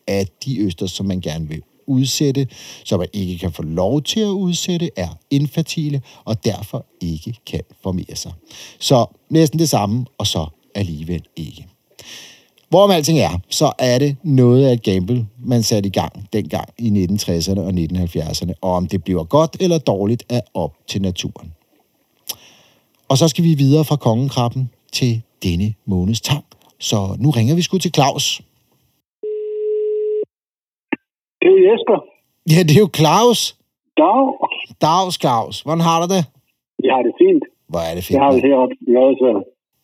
at 0.08 0.30
de 0.46 0.60
østers, 0.60 0.92
som 0.92 1.06
man 1.06 1.22
gerne 1.22 1.48
vil 1.48 1.62
udsætte, 1.88 2.48
som 2.84 3.00
man 3.00 3.08
ikke 3.14 3.38
kan 3.38 3.52
få 3.52 3.64
lov 3.64 4.02
til 4.02 4.20
at 4.20 4.28
udsætte, 4.28 4.90
er 4.96 5.08
infertile 5.30 6.02
og 6.26 6.46
derfor 6.46 6.86
ikke 7.02 7.36
kan 7.46 7.62
formere 7.84 8.16
sig. 8.16 8.32
Så 8.80 9.06
næsten 9.30 9.60
det 9.60 9.70
samme, 9.70 10.06
og 10.18 10.28
så 10.28 10.46
alligevel 10.76 11.24
ikke. 11.36 11.68
Hvorom 12.70 12.92
alting 12.92 13.20
er, 13.20 13.40
så 13.50 13.72
er 13.80 14.00
det 14.00 14.16
noget 14.24 14.66
af 14.66 14.74
et 14.74 14.84
gamble, 14.84 15.28
man 15.46 15.64
satte 15.64 15.88
i 15.88 15.92
gang 15.92 16.28
dengang 16.34 16.70
i 16.78 16.90
1960'erne 16.90 17.60
og 17.60 17.70
1970'erne, 17.70 18.52
og 18.62 18.72
om 18.74 18.88
det 18.88 19.04
bliver 19.04 19.24
godt 19.24 19.58
eller 19.60 19.78
dårligt 19.78 20.24
er 20.30 20.42
op 20.54 20.74
til 20.88 21.02
naturen. 21.02 21.54
Og 23.10 23.18
så 23.18 23.28
skal 23.28 23.44
vi 23.44 23.54
videre 23.54 23.86
fra 23.86 23.96
kongekrabben 23.96 24.70
til 24.94 25.22
denne 25.44 25.74
måneds 25.86 26.22
tang. 26.22 26.46
Så 26.80 27.16
nu 27.20 27.30
ringer 27.30 27.56
vi 27.56 27.62
sgu 27.62 27.78
til 27.78 27.92
Claus. 27.94 28.42
Det 31.42 31.50
er 31.56 31.60
Jesper. 31.70 31.98
Ja, 32.54 32.60
det 32.68 32.74
er 32.78 32.82
jo 32.86 32.90
Claus. 33.00 33.40
Dag. 34.02 34.24
Dags 34.86 35.16
Claus. 35.24 35.56
Hvordan 35.66 35.84
har 35.90 35.98
du 36.02 36.08
det? 36.16 36.24
Jeg 36.86 36.92
har 36.96 37.04
det 37.08 37.14
fint. 37.24 37.44
Hvor 37.72 37.80
er 37.90 37.94
det 37.98 38.02
Jeg 38.02 38.04
fint. 38.10 38.20
har 38.24 38.32
det 38.36 38.42
heroppe 38.48 38.76
i 38.92 38.94
Odsvær. 39.04 39.38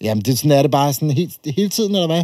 Jamen, 0.05 0.21
det, 0.25 0.33
sådan 0.37 0.57
er 0.57 0.61
det 0.65 0.71
bare 0.79 0.93
sådan 0.93 1.13
helt, 1.21 1.33
hele 1.57 1.69
tiden, 1.77 1.93
eller 1.97 2.09
hvad? 2.13 2.23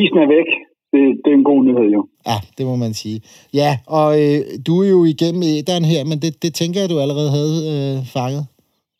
Isen 0.00 0.18
er 0.24 0.28
væk. 0.38 0.48
Det, 0.92 1.02
det 1.22 1.30
er 1.32 1.38
en 1.42 1.48
god 1.52 1.60
nyhed 1.66 1.88
jo. 1.96 2.00
Ja, 2.30 2.36
det 2.58 2.66
må 2.66 2.76
man 2.84 2.94
sige. 2.94 3.18
Ja, 3.60 3.70
og 3.86 4.08
øh, 4.22 4.38
du 4.66 4.72
er 4.82 4.88
jo 4.88 5.00
igennem 5.14 5.42
æderen 5.42 5.84
her, 5.92 6.04
men 6.10 6.16
det, 6.22 6.42
det 6.42 6.54
tænker 6.54 6.80
jeg, 6.80 6.90
du 6.90 6.98
allerede 7.04 7.30
havde 7.38 7.56
øh, 7.72 7.94
fanget. 8.16 8.44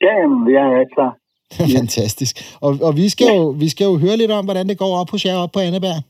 Ja, 0.06 0.12
jamen, 0.20 0.40
jeg 0.56 0.64
er 0.80 0.84
klar. 0.94 1.12
Fantastisk. 1.78 2.34
Og, 2.60 2.70
og 2.82 2.96
vi, 2.96 3.08
skal 3.08 3.26
jo, 3.36 3.44
vi 3.62 3.68
skal 3.68 3.84
jo 3.84 3.96
høre 4.04 4.16
lidt 4.16 4.30
om, 4.30 4.44
hvordan 4.44 4.68
det 4.68 4.78
går 4.78 4.92
op 5.00 5.10
hos 5.10 5.24
jer 5.26 5.36
op 5.36 5.52
på 5.52 5.60
Anneberg. 5.60 6.00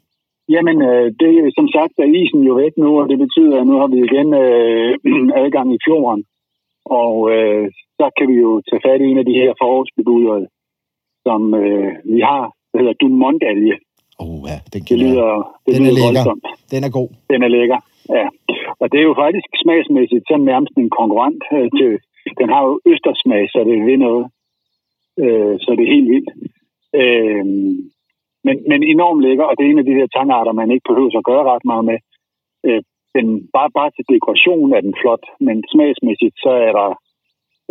Jamen, 0.54 0.76
øh, 0.90 1.06
det, 1.22 1.32
som 1.58 1.66
sagt 1.76 1.94
er 1.98 2.08
isen 2.20 2.42
jo 2.48 2.54
væk 2.62 2.74
nu, 2.84 2.90
og 3.00 3.06
det 3.10 3.18
betyder, 3.24 3.56
at 3.60 3.66
nu 3.70 3.74
har 3.80 3.88
vi 3.92 3.98
igen 4.08 4.28
øh, 4.44 4.90
adgang 5.42 5.68
i 5.74 5.82
fjorden. 5.86 6.22
Og 7.02 7.14
øh, 7.34 7.64
så 7.98 8.06
kan 8.16 8.26
vi 8.30 8.36
jo 8.46 8.50
tage 8.68 8.84
fat 8.86 9.00
i 9.00 9.10
en 9.12 9.18
af 9.22 9.26
de 9.30 9.38
her 9.42 9.52
forårsbebudere, 9.60 10.46
som 11.26 11.40
øh, 11.62 11.90
vi 12.14 12.20
har, 12.30 12.42
der 12.70 12.78
hedder 12.80 12.96
Dumont-alge. 13.02 13.74
Oh, 14.24 14.40
ja, 14.50 14.56
den 14.72 14.82
Det 14.88 14.96
lyder, 15.04 15.30
det 15.64 15.72
Den 15.74 15.82
er 15.82 15.86
lyder 15.86 15.94
lækker. 15.94 16.06
voldsomt. 16.06 16.46
Den 16.72 16.80
er 16.86 16.90
god. 16.98 17.08
Den 17.32 17.40
er 17.46 17.50
lækker, 17.56 17.80
ja. 18.16 18.26
Og 18.80 18.86
det 18.92 18.98
er 19.00 19.06
jo 19.10 19.14
faktisk 19.24 19.48
smagsmæssigt 19.62 20.24
sådan 20.28 20.48
nærmest 20.52 20.74
en 20.76 20.90
konkurrent 21.00 21.42
øh, 21.56 21.68
til... 21.78 21.90
Den 22.40 22.48
har 22.54 22.62
jo 22.68 22.72
østersmag, 22.92 23.42
så 23.52 23.58
det 23.68 23.76
vil 23.88 23.98
noget. 24.08 24.24
Øh, 25.22 25.54
så 25.62 25.68
det 25.76 25.82
er 25.84 25.94
helt 25.96 26.10
vildt. 26.14 26.30
Øh, 27.00 27.44
men, 28.46 28.56
men 28.70 28.80
enormt 28.94 29.22
lækker, 29.26 29.44
og 29.44 29.54
det 29.56 29.64
er 29.64 29.70
en 29.70 29.82
af 29.82 29.88
de 29.88 29.98
der 29.98 30.14
tangarter, 30.16 30.52
man 30.52 30.70
ikke 30.70 30.88
behøver 30.88 31.18
at 31.18 31.28
gøre 31.30 31.44
ret 31.52 31.64
meget 31.70 31.84
med. 31.90 31.98
Øh, 32.66 32.82
den, 33.16 33.26
bare, 33.56 33.70
bare 33.78 33.90
til 33.90 34.04
dekoration 34.14 34.72
er 34.72 34.80
den 34.80 34.94
flot, 35.00 35.24
men 35.46 35.56
smagsmæssigt, 35.72 36.36
så 36.44 36.50
er 36.66 36.72
der 36.80 36.88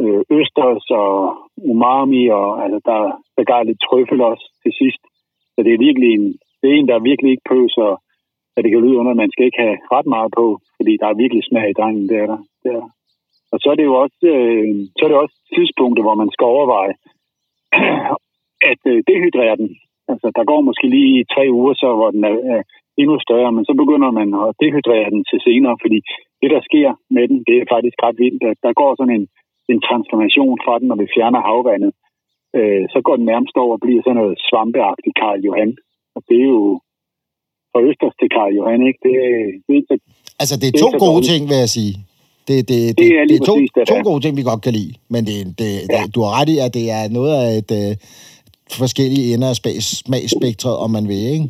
øh, 0.02 0.22
østers 0.40 0.86
og 1.02 1.12
umami, 1.72 2.24
og 2.40 2.48
altså, 2.64 2.80
der, 2.90 3.00
der 3.38 3.44
gør 3.50 3.64
lidt 3.64 3.82
trøffel 3.86 4.22
også 4.32 4.46
til 4.64 4.74
sidst. 4.82 5.02
Så 5.54 5.60
det 5.66 5.72
er 5.74 5.86
virkelig 5.88 6.10
en, 6.18 6.26
det 6.60 6.68
er 6.70 6.76
en, 6.76 6.88
der 6.88 7.08
virkelig 7.10 7.32
ikke 7.32 7.50
pøser, 7.54 7.90
at 8.56 8.64
det 8.64 8.72
kan 8.72 8.84
lyde 8.84 9.00
under, 9.00 9.12
at 9.12 9.22
man 9.24 9.32
skal 9.32 9.46
ikke 9.46 9.62
have 9.66 9.78
ret 9.96 10.08
meget 10.16 10.32
på, 10.40 10.46
fordi 10.78 10.94
der 11.02 11.08
er 11.10 11.22
virkelig 11.24 11.44
smag 11.44 11.70
i 11.70 11.78
drengen, 11.80 12.06
det 12.10 12.18
er 12.24 12.28
der. 12.34 12.40
Det 12.64 12.72
er. 12.72 12.82
der. 12.82 12.90
Og 13.52 13.58
så 13.62 13.68
er 13.72 13.76
det 13.76 13.86
jo 13.92 13.96
også, 14.04 14.22
øh, 14.36 14.68
så 14.96 15.02
er 15.06 15.10
det 15.10 15.18
også 15.24 15.38
tidspunkter, 15.56 16.04
hvor 16.04 16.16
man 16.22 16.32
skal 16.36 16.46
overveje 16.46 16.94
at 18.72 18.82
øh, 18.92 19.04
dehydrere 19.08 19.56
den. 19.62 19.70
Altså, 20.12 20.28
der 20.38 20.44
går 20.52 20.62
måske 20.70 20.86
lige 20.98 21.26
tre 21.34 21.44
uger, 21.60 21.74
så 21.82 21.88
hvor 21.98 22.10
den 22.16 22.24
er 22.32 22.36
øh, 22.52 22.64
endnu 23.02 23.16
større, 23.28 23.52
men 23.56 23.64
så 23.70 23.74
begynder 23.82 24.10
man 24.20 24.30
at 24.44 24.50
dehydrere 24.62 25.10
den 25.14 25.22
til 25.30 25.40
senere, 25.48 25.76
fordi 25.84 26.00
det, 26.42 26.50
der 26.56 26.62
sker 26.70 26.90
med 27.16 27.26
den, 27.30 27.38
det 27.48 27.56
er 27.58 27.72
faktisk 27.76 27.98
ret 28.06 28.18
vildt. 28.24 28.44
at 28.52 28.58
Der 28.66 28.74
går 28.82 28.92
sådan 29.00 29.16
en, 29.20 29.26
en 29.74 29.80
transformation 29.88 30.58
fra 30.66 30.74
den, 30.80 30.88
når 30.92 31.00
vi 31.04 31.08
fjerner 31.16 31.42
havvandet. 31.50 31.92
Øh, 32.58 32.84
så 32.94 33.00
går 33.06 33.16
den 33.20 33.26
nærmest 33.34 33.56
over 33.64 33.74
og 33.78 33.84
bliver 33.86 34.02
sådan 34.04 34.20
noget 34.22 34.36
svampeagtigt 34.48 35.16
Karl 35.22 35.40
Johan. 35.48 35.72
Og 36.16 36.22
det 36.28 36.38
er 36.44 36.50
jo 36.58 36.64
fra 37.72 37.80
Østers 37.88 38.16
til 38.20 38.30
Karl 38.36 38.52
Johan, 38.58 38.82
ikke? 38.90 39.00
Det, 39.06 39.14
det 39.68 39.76
så 39.90 39.96
Altså, 40.42 40.56
det 40.62 40.68
er 40.68 40.74
Det 40.74 40.82
er 40.82 40.86
to 40.86 40.92
gode 41.06 41.24
ting, 41.32 41.42
vil 41.52 41.60
jeg 41.66 41.72
sige. 41.78 41.94
Det, 42.48 42.58
det, 42.70 42.80
det, 42.98 42.98
Det 43.02 43.10
er 43.20 43.26
det 43.32 43.38
er 43.42 43.46
to, 43.50 43.56
præcis 43.56 43.72
det, 43.76 43.88
to 43.92 43.96
der 43.96 44.04
gode 44.12 44.22
ting, 44.24 44.34
vi 44.40 44.44
godt 44.52 44.62
kan 44.68 44.74
lide. 44.80 44.94
Men 45.14 45.22
det, 45.30 45.38
det, 45.62 45.70
Ja. 45.94 46.00
det, 46.04 46.16
du 46.16 46.20
har 46.26 46.32
ret 46.38 46.50
i, 46.56 46.58
at 46.66 46.72
det 46.78 46.86
er 46.98 47.04
noget 47.18 47.34
af 47.44 47.50
et 47.62 47.72
øh, 47.82 47.92
forskellige 48.84 49.34
ender 49.34 49.50
af 49.54 49.58
smagsspektret, 50.06 50.76
om 50.84 50.90
man 50.98 51.06
vil, 51.12 51.24
ikke? 51.36 51.48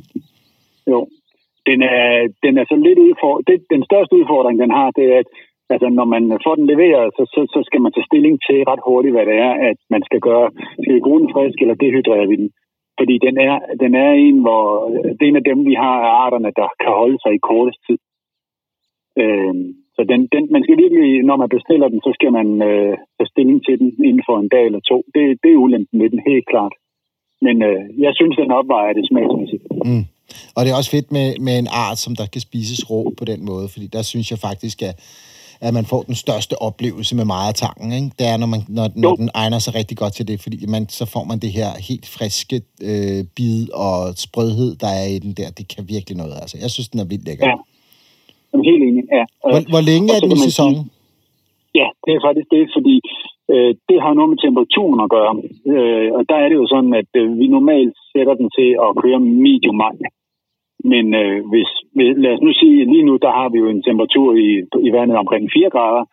Jo. 0.91 1.00
Den 1.69 1.79
er, 1.95 2.05
den 2.45 2.53
er 2.57 2.65
så 2.71 2.75
lidt 2.88 3.00
udfordring. 3.07 3.47
Det, 3.50 3.57
den 3.75 3.83
største 3.89 4.13
udfordring, 4.19 4.55
den 4.63 4.71
har, 4.79 4.89
det 4.97 5.05
er, 5.13 5.19
at 5.24 5.29
altså, 5.74 5.88
når 6.00 6.07
man 6.13 6.24
får 6.45 6.55
den 6.59 6.67
leveret, 6.74 7.07
så, 7.17 7.24
så, 7.33 7.41
så 7.53 7.59
skal 7.67 7.81
man 7.81 7.91
tage 7.91 8.09
stilling 8.09 8.36
til 8.47 8.57
ret 8.69 8.83
hurtigt, 8.88 9.15
hvad 9.15 9.25
det 9.31 9.38
er, 9.47 9.53
at 9.69 9.77
man 9.93 10.03
skal 10.07 10.21
gøre. 10.29 10.47
Skal 10.81 10.95
vi 10.95 11.05
bruge 11.05 11.21
den 11.21 11.33
frisk, 11.33 11.57
eller 11.62 11.75
dehydrerer 11.83 12.27
vi 12.31 12.36
den? 12.41 12.50
Fordi 13.00 13.15
den 13.27 13.36
er, 13.47 13.55
den 13.83 13.91
er 13.95 14.12
en, 14.12 14.38
hvor 14.45 14.63
det 15.17 15.24
er 15.24 15.29
en 15.29 15.41
af 15.41 15.47
dem, 15.50 15.59
vi 15.69 15.75
har 15.83 15.95
af 16.07 16.12
arterne, 16.24 16.51
der 16.62 16.69
kan 16.81 16.91
holde 17.01 17.19
sig 17.24 17.31
i 17.33 17.45
kortest 17.50 17.79
tid. 17.88 18.00
Øhm, 19.21 19.65
så 19.95 20.01
den, 20.12 20.21
den, 20.34 20.43
man 20.53 20.63
skal 20.63 20.77
virkelig, 20.84 21.23
når 21.30 21.38
man 21.43 21.49
bestiller 21.49 21.88
den, 21.88 22.01
så 22.06 22.12
skal 22.17 22.32
man 22.39 22.47
øh, 22.69 22.93
tage 23.17 23.32
stilling 23.34 23.60
til 23.65 23.80
den 23.80 23.89
inden 24.08 24.23
for 24.27 24.36
en 24.39 24.49
dag 24.56 24.65
eller 24.65 24.82
to. 24.91 24.97
Det, 25.15 25.23
det 25.43 25.49
er 25.51 25.63
ulempen 25.65 25.99
med 25.99 26.10
den, 26.10 26.21
helt 26.30 26.47
klart. 26.51 26.73
Men 27.41 27.56
øh, 27.69 27.80
jeg 28.06 28.12
synes, 28.15 28.36
den 28.36 28.52
opvejer 28.52 28.93
det 28.93 29.04
smagsmæssigt. 29.10 29.63
Mm. 29.86 30.06
Og 30.56 30.60
det 30.65 30.71
er 30.71 30.78
også 30.78 30.91
fedt 30.91 31.12
med, 31.12 31.28
med 31.39 31.60
en 31.60 31.67
art, 31.71 31.97
som 31.97 32.15
der 32.15 32.26
kan 32.26 32.41
spises 32.41 32.89
rå 32.89 33.13
på 33.17 33.26
den 33.26 33.45
måde, 33.45 33.69
fordi 33.73 33.88
der 33.88 34.02
synes 34.02 34.32
jeg 34.32 34.39
faktisk, 34.39 34.82
at, 34.82 34.95
at 35.62 35.73
man 35.73 35.86
får 35.86 36.02
den 36.02 36.15
største 36.15 36.62
oplevelse 36.62 37.15
med 37.15 37.26
meget 37.26 37.50
af 37.54 37.58
tangen. 37.65 37.91
Ikke? 37.91 38.12
Det 38.19 38.28
er, 38.28 38.38
når, 38.38 38.47
man, 38.47 38.62
når, 38.67 38.88
når 38.95 39.15
den 39.15 39.30
egner 39.34 39.60
sig 39.60 39.76
rigtig 39.76 39.97
godt 39.97 40.13
til 40.13 40.28
det, 40.28 40.41
fordi 40.41 40.58
man, 40.65 40.89
så 40.89 41.06
får 41.06 41.23
man 41.23 41.39
det 41.39 41.52
her 41.52 41.69
helt 41.89 42.08
friske 42.15 42.62
øh, 42.89 43.23
bid 43.36 43.69
og 43.73 43.95
sprødhed, 44.26 44.76
der 44.76 44.88
er 44.88 45.08
i 45.15 45.19
den 45.19 45.34
der. 45.39 45.50
Det 45.58 45.65
kan 45.76 45.84
virkelig 45.95 46.17
noget. 46.17 46.36
Altså, 46.41 46.58
jeg 46.62 46.71
synes, 46.71 46.89
den 46.89 47.00
er 47.00 47.06
vildt 47.06 47.26
lækker. 47.28 47.45
Ja. 47.47 47.56
Jeg 48.52 48.60
er 48.60 48.67
helt 48.71 48.84
enig, 48.89 49.04
ja. 49.17 49.23
Hvor, 49.52 49.62
hvor 49.73 49.84
længe 49.91 50.08
er 50.15 50.19
den 50.19 50.32
i 50.38 50.39
sæsonen? 50.50 50.84
Ja, 51.80 51.88
det 52.04 52.12
er 52.17 52.21
faktisk 52.28 52.50
det, 52.56 52.63
fordi 52.76 52.95
øh, 53.53 53.71
det 53.89 53.97
har 54.03 54.13
noget 54.13 54.29
med 54.31 54.39
temperaturen 54.45 54.99
at 55.05 55.13
gøre. 55.17 55.33
Øh, 55.73 56.10
og 56.17 56.21
der 56.29 56.38
er 56.43 56.47
det 56.49 56.57
jo 56.62 56.67
sådan, 56.73 56.93
at 57.01 57.12
øh, 57.21 57.39
vi 57.39 57.47
normalt 57.47 57.95
sætter 58.13 58.33
den 58.41 58.49
til 58.57 58.69
at 58.86 58.89
køre 59.01 59.19
medium 59.45 59.79
high. 59.86 60.07
Men 60.91 61.05
øh, 61.21 61.38
hvis, 61.51 61.69
lad 62.23 62.33
os 62.36 62.43
nu 62.45 62.51
sige, 62.62 62.77
lige 62.93 63.07
nu 63.10 63.15
der 63.25 63.31
har 63.39 63.49
vi 63.49 63.57
jo 63.63 63.67
en 63.69 63.83
temperatur 63.83 64.29
i, 64.47 64.49
i 64.88 64.89
vandet 64.97 65.17
omkring 65.17 65.49
4 65.53 65.69
grader. 65.69 66.05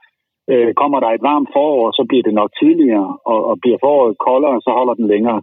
Øh, 0.52 0.74
kommer 0.80 0.98
der 1.00 1.10
et 1.10 1.26
varmt 1.30 1.50
forår, 1.52 1.90
så 1.98 2.02
bliver 2.08 2.22
det 2.22 2.34
nok 2.34 2.50
tidligere, 2.62 3.08
og, 3.32 3.40
og 3.50 3.54
bliver 3.62 3.78
foråret 3.84 4.18
koldere, 4.18 4.60
så 4.64 4.70
holder 4.78 4.94
den 4.94 5.06
længere. 5.14 5.40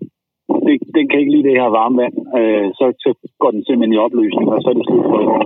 Det, 0.65 0.75
den 0.95 1.05
kan 1.07 1.19
ikke 1.19 1.33
lide 1.35 1.47
det 1.49 1.59
her 1.61 1.69
varme 1.79 1.97
vand, 2.01 2.15
øh, 2.39 2.67
så, 2.77 2.85
så 3.03 3.09
går 3.41 3.51
den 3.51 3.63
simpelthen 3.63 3.95
i 3.95 4.03
opløsning, 4.05 4.47
og 4.53 4.61
så 4.61 4.69
er 4.69 4.73
det 4.77 4.85
slut 4.87 5.05
for 5.11 5.19
i 5.23 5.27
år. 5.35 5.41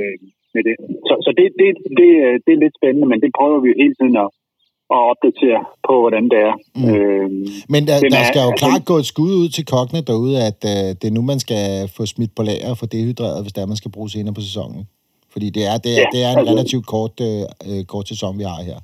Øh, 0.00 0.18
med 0.54 0.62
det. 0.68 0.76
Så, 1.08 1.14
så 1.24 1.30
det, 1.38 1.46
det, 1.60 1.68
det, 2.00 2.10
øh, 2.26 2.36
det 2.44 2.52
er 2.52 2.62
lidt 2.64 2.78
spændende, 2.78 3.08
men 3.12 3.20
det 3.24 3.30
prøver 3.38 3.58
vi 3.60 3.68
jo 3.70 3.80
hele 3.82 3.94
tiden 3.98 4.16
at, 4.24 4.28
at 4.94 5.00
opdatere 5.10 5.60
på, 5.88 5.92
hvordan 6.02 6.24
det 6.32 6.38
er. 6.48 6.54
Mm. 6.76 6.82
Mm. 6.82 6.94
Øh, 6.94 7.28
Men 7.72 7.82
der, 7.88 7.94
der 8.14 8.20
er- 8.22 8.28
skal 8.30 8.42
jo 8.46 8.50
altså- 8.50 8.62
klart 8.62 8.82
gå 8.90 8.94
et 9.02 9.08
skud 9.12 9.32
ud 9.42 9.48
til 9.56 9.64
kokkene 9.74 10.00
derude, 10.10 10.34
at 10.50 10.60
øh, 10.72 10.88
det 10.98 11.06
er 11.08 11.14
nu, 11.18 11.22
man 11.32 11.40
skal 11.46 11.62
få 11.96 12.02
smidt 12.14 12.32
på 12.36 12.42
lager 12.48 12.70
og 12.72 12.78
få 12.82 12.86
dehydreret, 12.94 13.42
hvis 13.42 13.52
det 13.54 13.60
er, 13.62 13.72
man 13.74 13.80
skal 13.82 13.94
bruge 13.96 14.10
senere 14.14 14.34
på 14.38 14.44
sæsonen. 14.48 14.80
Fordi 15.32 15.48
det 15.56 15.62
er, 15.70 15.76
det 15.84 15.92
er, 15.96 16.00
Ja, 16.02 16.06
det 16.14 16.20
er 16.26 16.30
en 16.32 16.38
altså- 16.40 16.52
relativt 16.52 16.86
kort, 16.94 17.14
øh, 17.28 17.42
øh, 17.68 17.82
kort 17.92 18.06
sæson, 18.12 18.32
vi 18.40 18.46
har 18.52 18.60
her. 18.70 18.78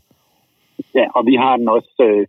Ja, 0.99 1.07
og 1.17 1.23
vi 1.31 1.35
har 1.43 1.55
den 1.61 1.69
også, 1.77 1.95
øh, 2.09 2.25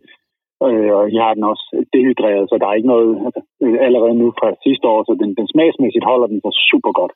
øh, 0.66 0.90
og 0.98 1.04
jeg 1.16 1.22
har 1.26 1.34
den 1.38 1.44
også 1.52 1.66
dehydreret, 1.94 2.44
så 2.50 2.54
der 2.60 2.66
er 2.68 2.76
ikke 2.78 2.92
noget 2.94 3.10
altså, 3.26 3.40
øh, 3.64 3.76
allerede 3.86 4.14
nu 4.22 4.26
fra 4.40 4.48
sidste 4.66 4.84
år, 4.92 5.00
så 5.08 5.12
den, 5.22 5.30
den 5.38 5.46
smagsmæssigt 5.54 6.08
holder 6.10 6.28
den 6.32 6.40
sig 6.44 6.54
super 6.70 6.92
godt. 7.00 7.12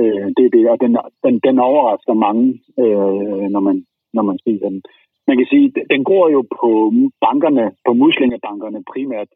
Øh, 0.00 0.26
det 0.36 0.42
er 0.46 0.52
det, 0.56 0.64
og 0.72 0.76
den, 0.84 0.92
den, 1.24 1.34
den 1.46 1.56
overrasker 1.68 2.14
mange, 2.26 2.44
øh, 2.82 3.44
når, 3.54 3.62
man, 3.68 3.76
når 4.16 4.24
man 4.30 4.36
spiser 4.42 4.68
den. 4.74 4.82
Man 5.28 5.36
kan 5.38 5.46
sige, 5.52 5.66
den- 5.90 6.04
går 6.04 6.08
gror 6.08 6.28
jo 6.36 6.40
på 6.60 6.70
bankerne, 7.26 7.64
på 7.86 7.92
muslingebankerne 8.02 8.80
primært. 8.92 9.30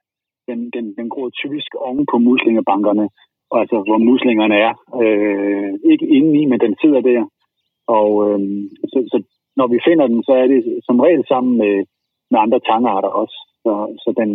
Den, 0.48 0.70
den, 0.74 0.85
den 0.98 1.09
gror 1.09 1.28
typisk 1.31 1.70
oven 1.74 2.07
på 2.12 2.18
muslingebankerne, 2.18 3.09
altså 3.61 3.76
hvor 3.87 3.98
muslingerne 4.11 4.57
er. 4.68 4.72
Øh, 5.02 5.72
ikke 5.92 6.07
inde 6.16 6.33
i, 6.40 6.44
men 6.50 6.61
den 6.61 6.74
sidder 6.83 7.00
der. 7.00 7.22
Og 7.98 8.09
øh, 8.26 8.40
så, 8.92 8.98
så 9.12 9.18
når 9.57 9.66
vi 9.66 9.78
finder 9.88 10.07
den, 10.07 10.22
så 10.22 10.33
er 10.33 10.46
det 10.46 10.61
som 10.87 11.00
regel 11.00 11.24
sammen 11.28 11.59
med, 11.59 11.74
med 12.31 12.38
andre 12.40 12.61
tangarter 12.70 13.09
også. 13.09 13.37
Så, 13.64 13.72
så 14.02 14.14
den, 14.20 14.31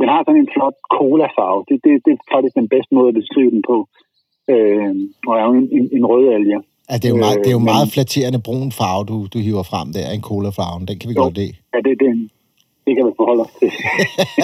den 0.00 0.08
har 0.08 0.22
sådan 0.22 0.40
en 0.40 0.52
flot 0.54 0.76
cola-farve. 0.96 1.64
Det, 1.68 1.76
det, 1.84 1.92
det 2.04 2.12
er 2.12 2.32
faktisk 2.34 2.54
den 2.54 2.68
bedste 2.68 2.94
måde 2.94 3.08
at 3.08 3.18
beskrive 3.20 3.50
den 3.50 3.62
på. 3.70 3.76
Øh, 4.52 4.94
og 5.26 5.32
er 5.38 5.44
jo 5.48 5.52
en, 5.52 5.68
en, 5.78 5.86
en 5.96 6.06
rød 6.06 6.28
alge. 6.36 6.62
Altså, 6.90 6.98
det 7.02 7.04
er 7.04 7.08
jo 7.08 7.16
meget, 7.16 7.36
Øh, 7.38 7.44
det 7.44 7.46
er 7.46 7.56
jo 7.58 7.58
men- 7.58 7.64
meget 7.74 7.92
flatterende 7.92 8.38
brun 8.38 8.72
farve, 8.72 9.04
du, 9.04 9.26
du 9.34 9.38
hiver 9.38 9.62
frem 9.62 9.92
der, 9.92 10.10
en 10.10 10.20
cola-farven. 10.20 10.88
Den 10.88 10.98
kan 10.98 11.08
vi 11.10 11.14
Jo. 11.14 11.22
godt 11.22 11.34
lide. 11.34 11.52
Ja, 11.74 11.78
det, 11.78 11.94
det, 12.02 12.10
det 12.86 12.92
kan 12.96 13.06
vi 13.06 13.12
forholde 13.16 13.42
os 13.42 13.48
til. 13.60 13.70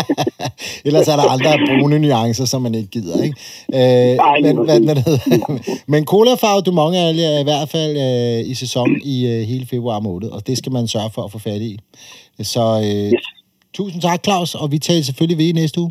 Ellers 0.87 1.09
er 1.09 1.17
der 1.17 1.23
andre 1.35 1.59
brune 1.81 1.99
nuancer, 1.99 2.45
som 2.45 2.63
man 2.63 2.75
ikke 2.75 2.89
gider, 2.89 3.23
ikke? 3.23 3.37
Øh, 3.75 4.17
Nej, 4.17 4.41
men, 4.41 4.57
hvad, 4.65 4.81
hvad 4.87 4.97
men 5.87 6.05
colafarve 6.05 6.61
du 6.63 6.73
mange 6.73 6.99
alge 6.99 7.25
er 7.25 7.41
i 7.41 7.43
hvert 7.43 7.69
fald 7.69 7.97
øh, 8.45 8.51
i 8.51 8.55
sæson 8.55 8.97
i 9.05 9.27
øh, 9.27 9.43
hele 9.43 9.67
februar 9.67 10.01
måned, 10.01 10.29
og 10.29 10.47
det 10.47 10.59
skal 10.59 10.73
man 10.73 10.89
sørge 10.89 11.11
for 11.15 11.23
at 11.23 11.33
få 11.33 11.39
fat 11.39 11.61
i. 11.63 11.79
Så 12.43 12.81
øh, 12.85 13.13
Yes. 13.13 13.25
tusind 13.75 14.03
tak, 14.03 14.25
Claus, 14.25 14.55
og 14.55 14.73
vi 14.73 14.79
taler 14.79 15.03
selvfølgelig 15.03 15.39
ved 15.39 15.47
i 15.47 15.53
næste 15.53 15.81
uge. 15.81 15.91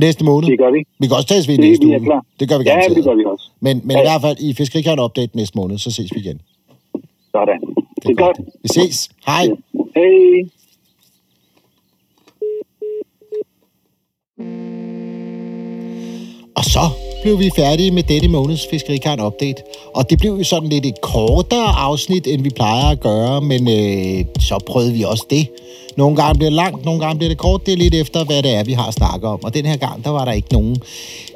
Næste 0.00 0.24
måned. 0.24 0.48
Det 0.50 0.58
gør 0.58 0.70
vi. 0.76 0.80
Vi 1.00 1.06
kan 1.06 1.16
også 1.16 1.28
tales 1.28 1.48
ved 1.48 1.54
i 1.54 1.56
Det- 1.56 1.68
næste 1.68 1.84
er 1.92 2.00
uge. 2.00 2.20
Det 2.40 2.48
gør 2.48 2.58
vi 2.58 2.64
Ja, 2.64 2.70
garanteret. 2.70 2.96
det 2.96 3.04
gør 3.04 3.14
vi 3.14 3.24
også. 3.32 3.44
Men, 3.60 3.80
men 3.84 3.96
Ja. 3.96 4.02
i 4.02 4.04
hvert 4.04 4.20
fald 4.20 4.36
i 4.40 4.54
Fiskerikeren 4.54 4.98
Update 5.00 5.36
næste 5.36 5.58
måned, 5.58 5.78
så 5.78 5.90
ses 5.90 6.10
vi 6.14 6.20
igen. 6.20 6.40
Sådan. 7.34 7.60
Det 8.02 8.10
er 8.10 8.14
godt. 8.24 8.38
Vi 8.62 8.68
ses. 8.68 9.08
Hej. 9.26 9.44
Hej. 9.96 10.50
Og 16.56 16.64
så 16.64 16.80
blev 17.22 17.38
vi 17.38 17.50
færdige 17.56 17.90
med 17.90 18.02
denne 18.02 18.28
måneds 18.28 18.66
Fiskerikaren 18.70 19.20
Update. 19.20 19.62
Og 19.94 20.10
det 20.10 20.18
blev 20.18 20.32
jo 20.32 20.44
sådan 20.44 20.68
lidt 20.68 20.86
et 20.86 21.00
kortere 21.00 21.68
afsnit, 21.76 22.26
end 22.26 22.42
vi 22.42 22.50
plejer 22.50 22.90
at 22.90 23.00
gøre, 23.00 23.40
men 23.40 23.68
øh, 23.68 24.24
så 24.40 24.58
prøvede 24.66 24.92
vi 24.92 25.02
også 25.02 25.26
det. 25.30 25.48
Nogle 25.96 26.16
gange 26.16 26.38
bliver 26.38 26.50
det 26.50 26.56
langt, 26.56 26.84
nogle 26.84 27.00
gange 27.00 27.18
bliver 27.18 27.28
det 27.28 27.38
kort. 27.38 27.66
Det 27.66 27.72
er 27.72 27.76
lidt 27.76 27.94
efter, 27.94 28.24
hvad 28.24 28.42
det 28.42 28.54
er, 28.54 28.64
vi 28.64 28.72
har 28.72 28.90
snakket 28.90 29.30
om. 29.30 29.44
Og 29.44 29.54
den 29.54 29.66
her 29.66 29.76
gang, 29.76 30.04
der 30.04 30.10
var 30.10 30.24
der 30.24 30.32
ikke 30.32 30.52
nogen 30.52 30.76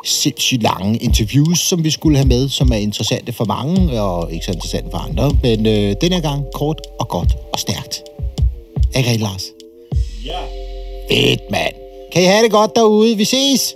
sindssygt 0.05 0.63
lange 0.63 0.97
interviews, 0.97 1.59
som 1.59 1.85
vi 1.85 1.91
skulle 1.91 2.17
have 2.17 2.29
med, 2.29 2.49
som 2.49 2.73
er 2.73 2.77
interessante 2.77 3.33
for 3.33 3.45
mange, 3.45 4.03
og 4.03 4.33
ikke 4.33 4.45
så 4.45 4.53
interessante 4.53 4.91
for 4.91 4.99
andre. 4.99 5.31
Men 5.43 5.67
øh, 5.67 5.95
den 6.01 6.13
her 6.13 6.21
gang 6.21 6.45
kort 6.55 6.81
og 7.01 7.09
godt 7.09 7.37
og 7.53 7.59
stærkt. 7.59 8.03
Ikke 8.97 9.11
rigtigt, 9.11 9.21
Lars? 9.21 9.45
Ja. 10.25 10.39
Fedt, 11.11 11.41
mand. 11.51 11.75
Kan 12.13 12.23
I 12.23 12.27
have 12.27 12.43
det 12.45 12.51
godt 12.51 12.77
derude? 12.77 13.17
Vi 13.17 13.25
ses! 13.25 13.75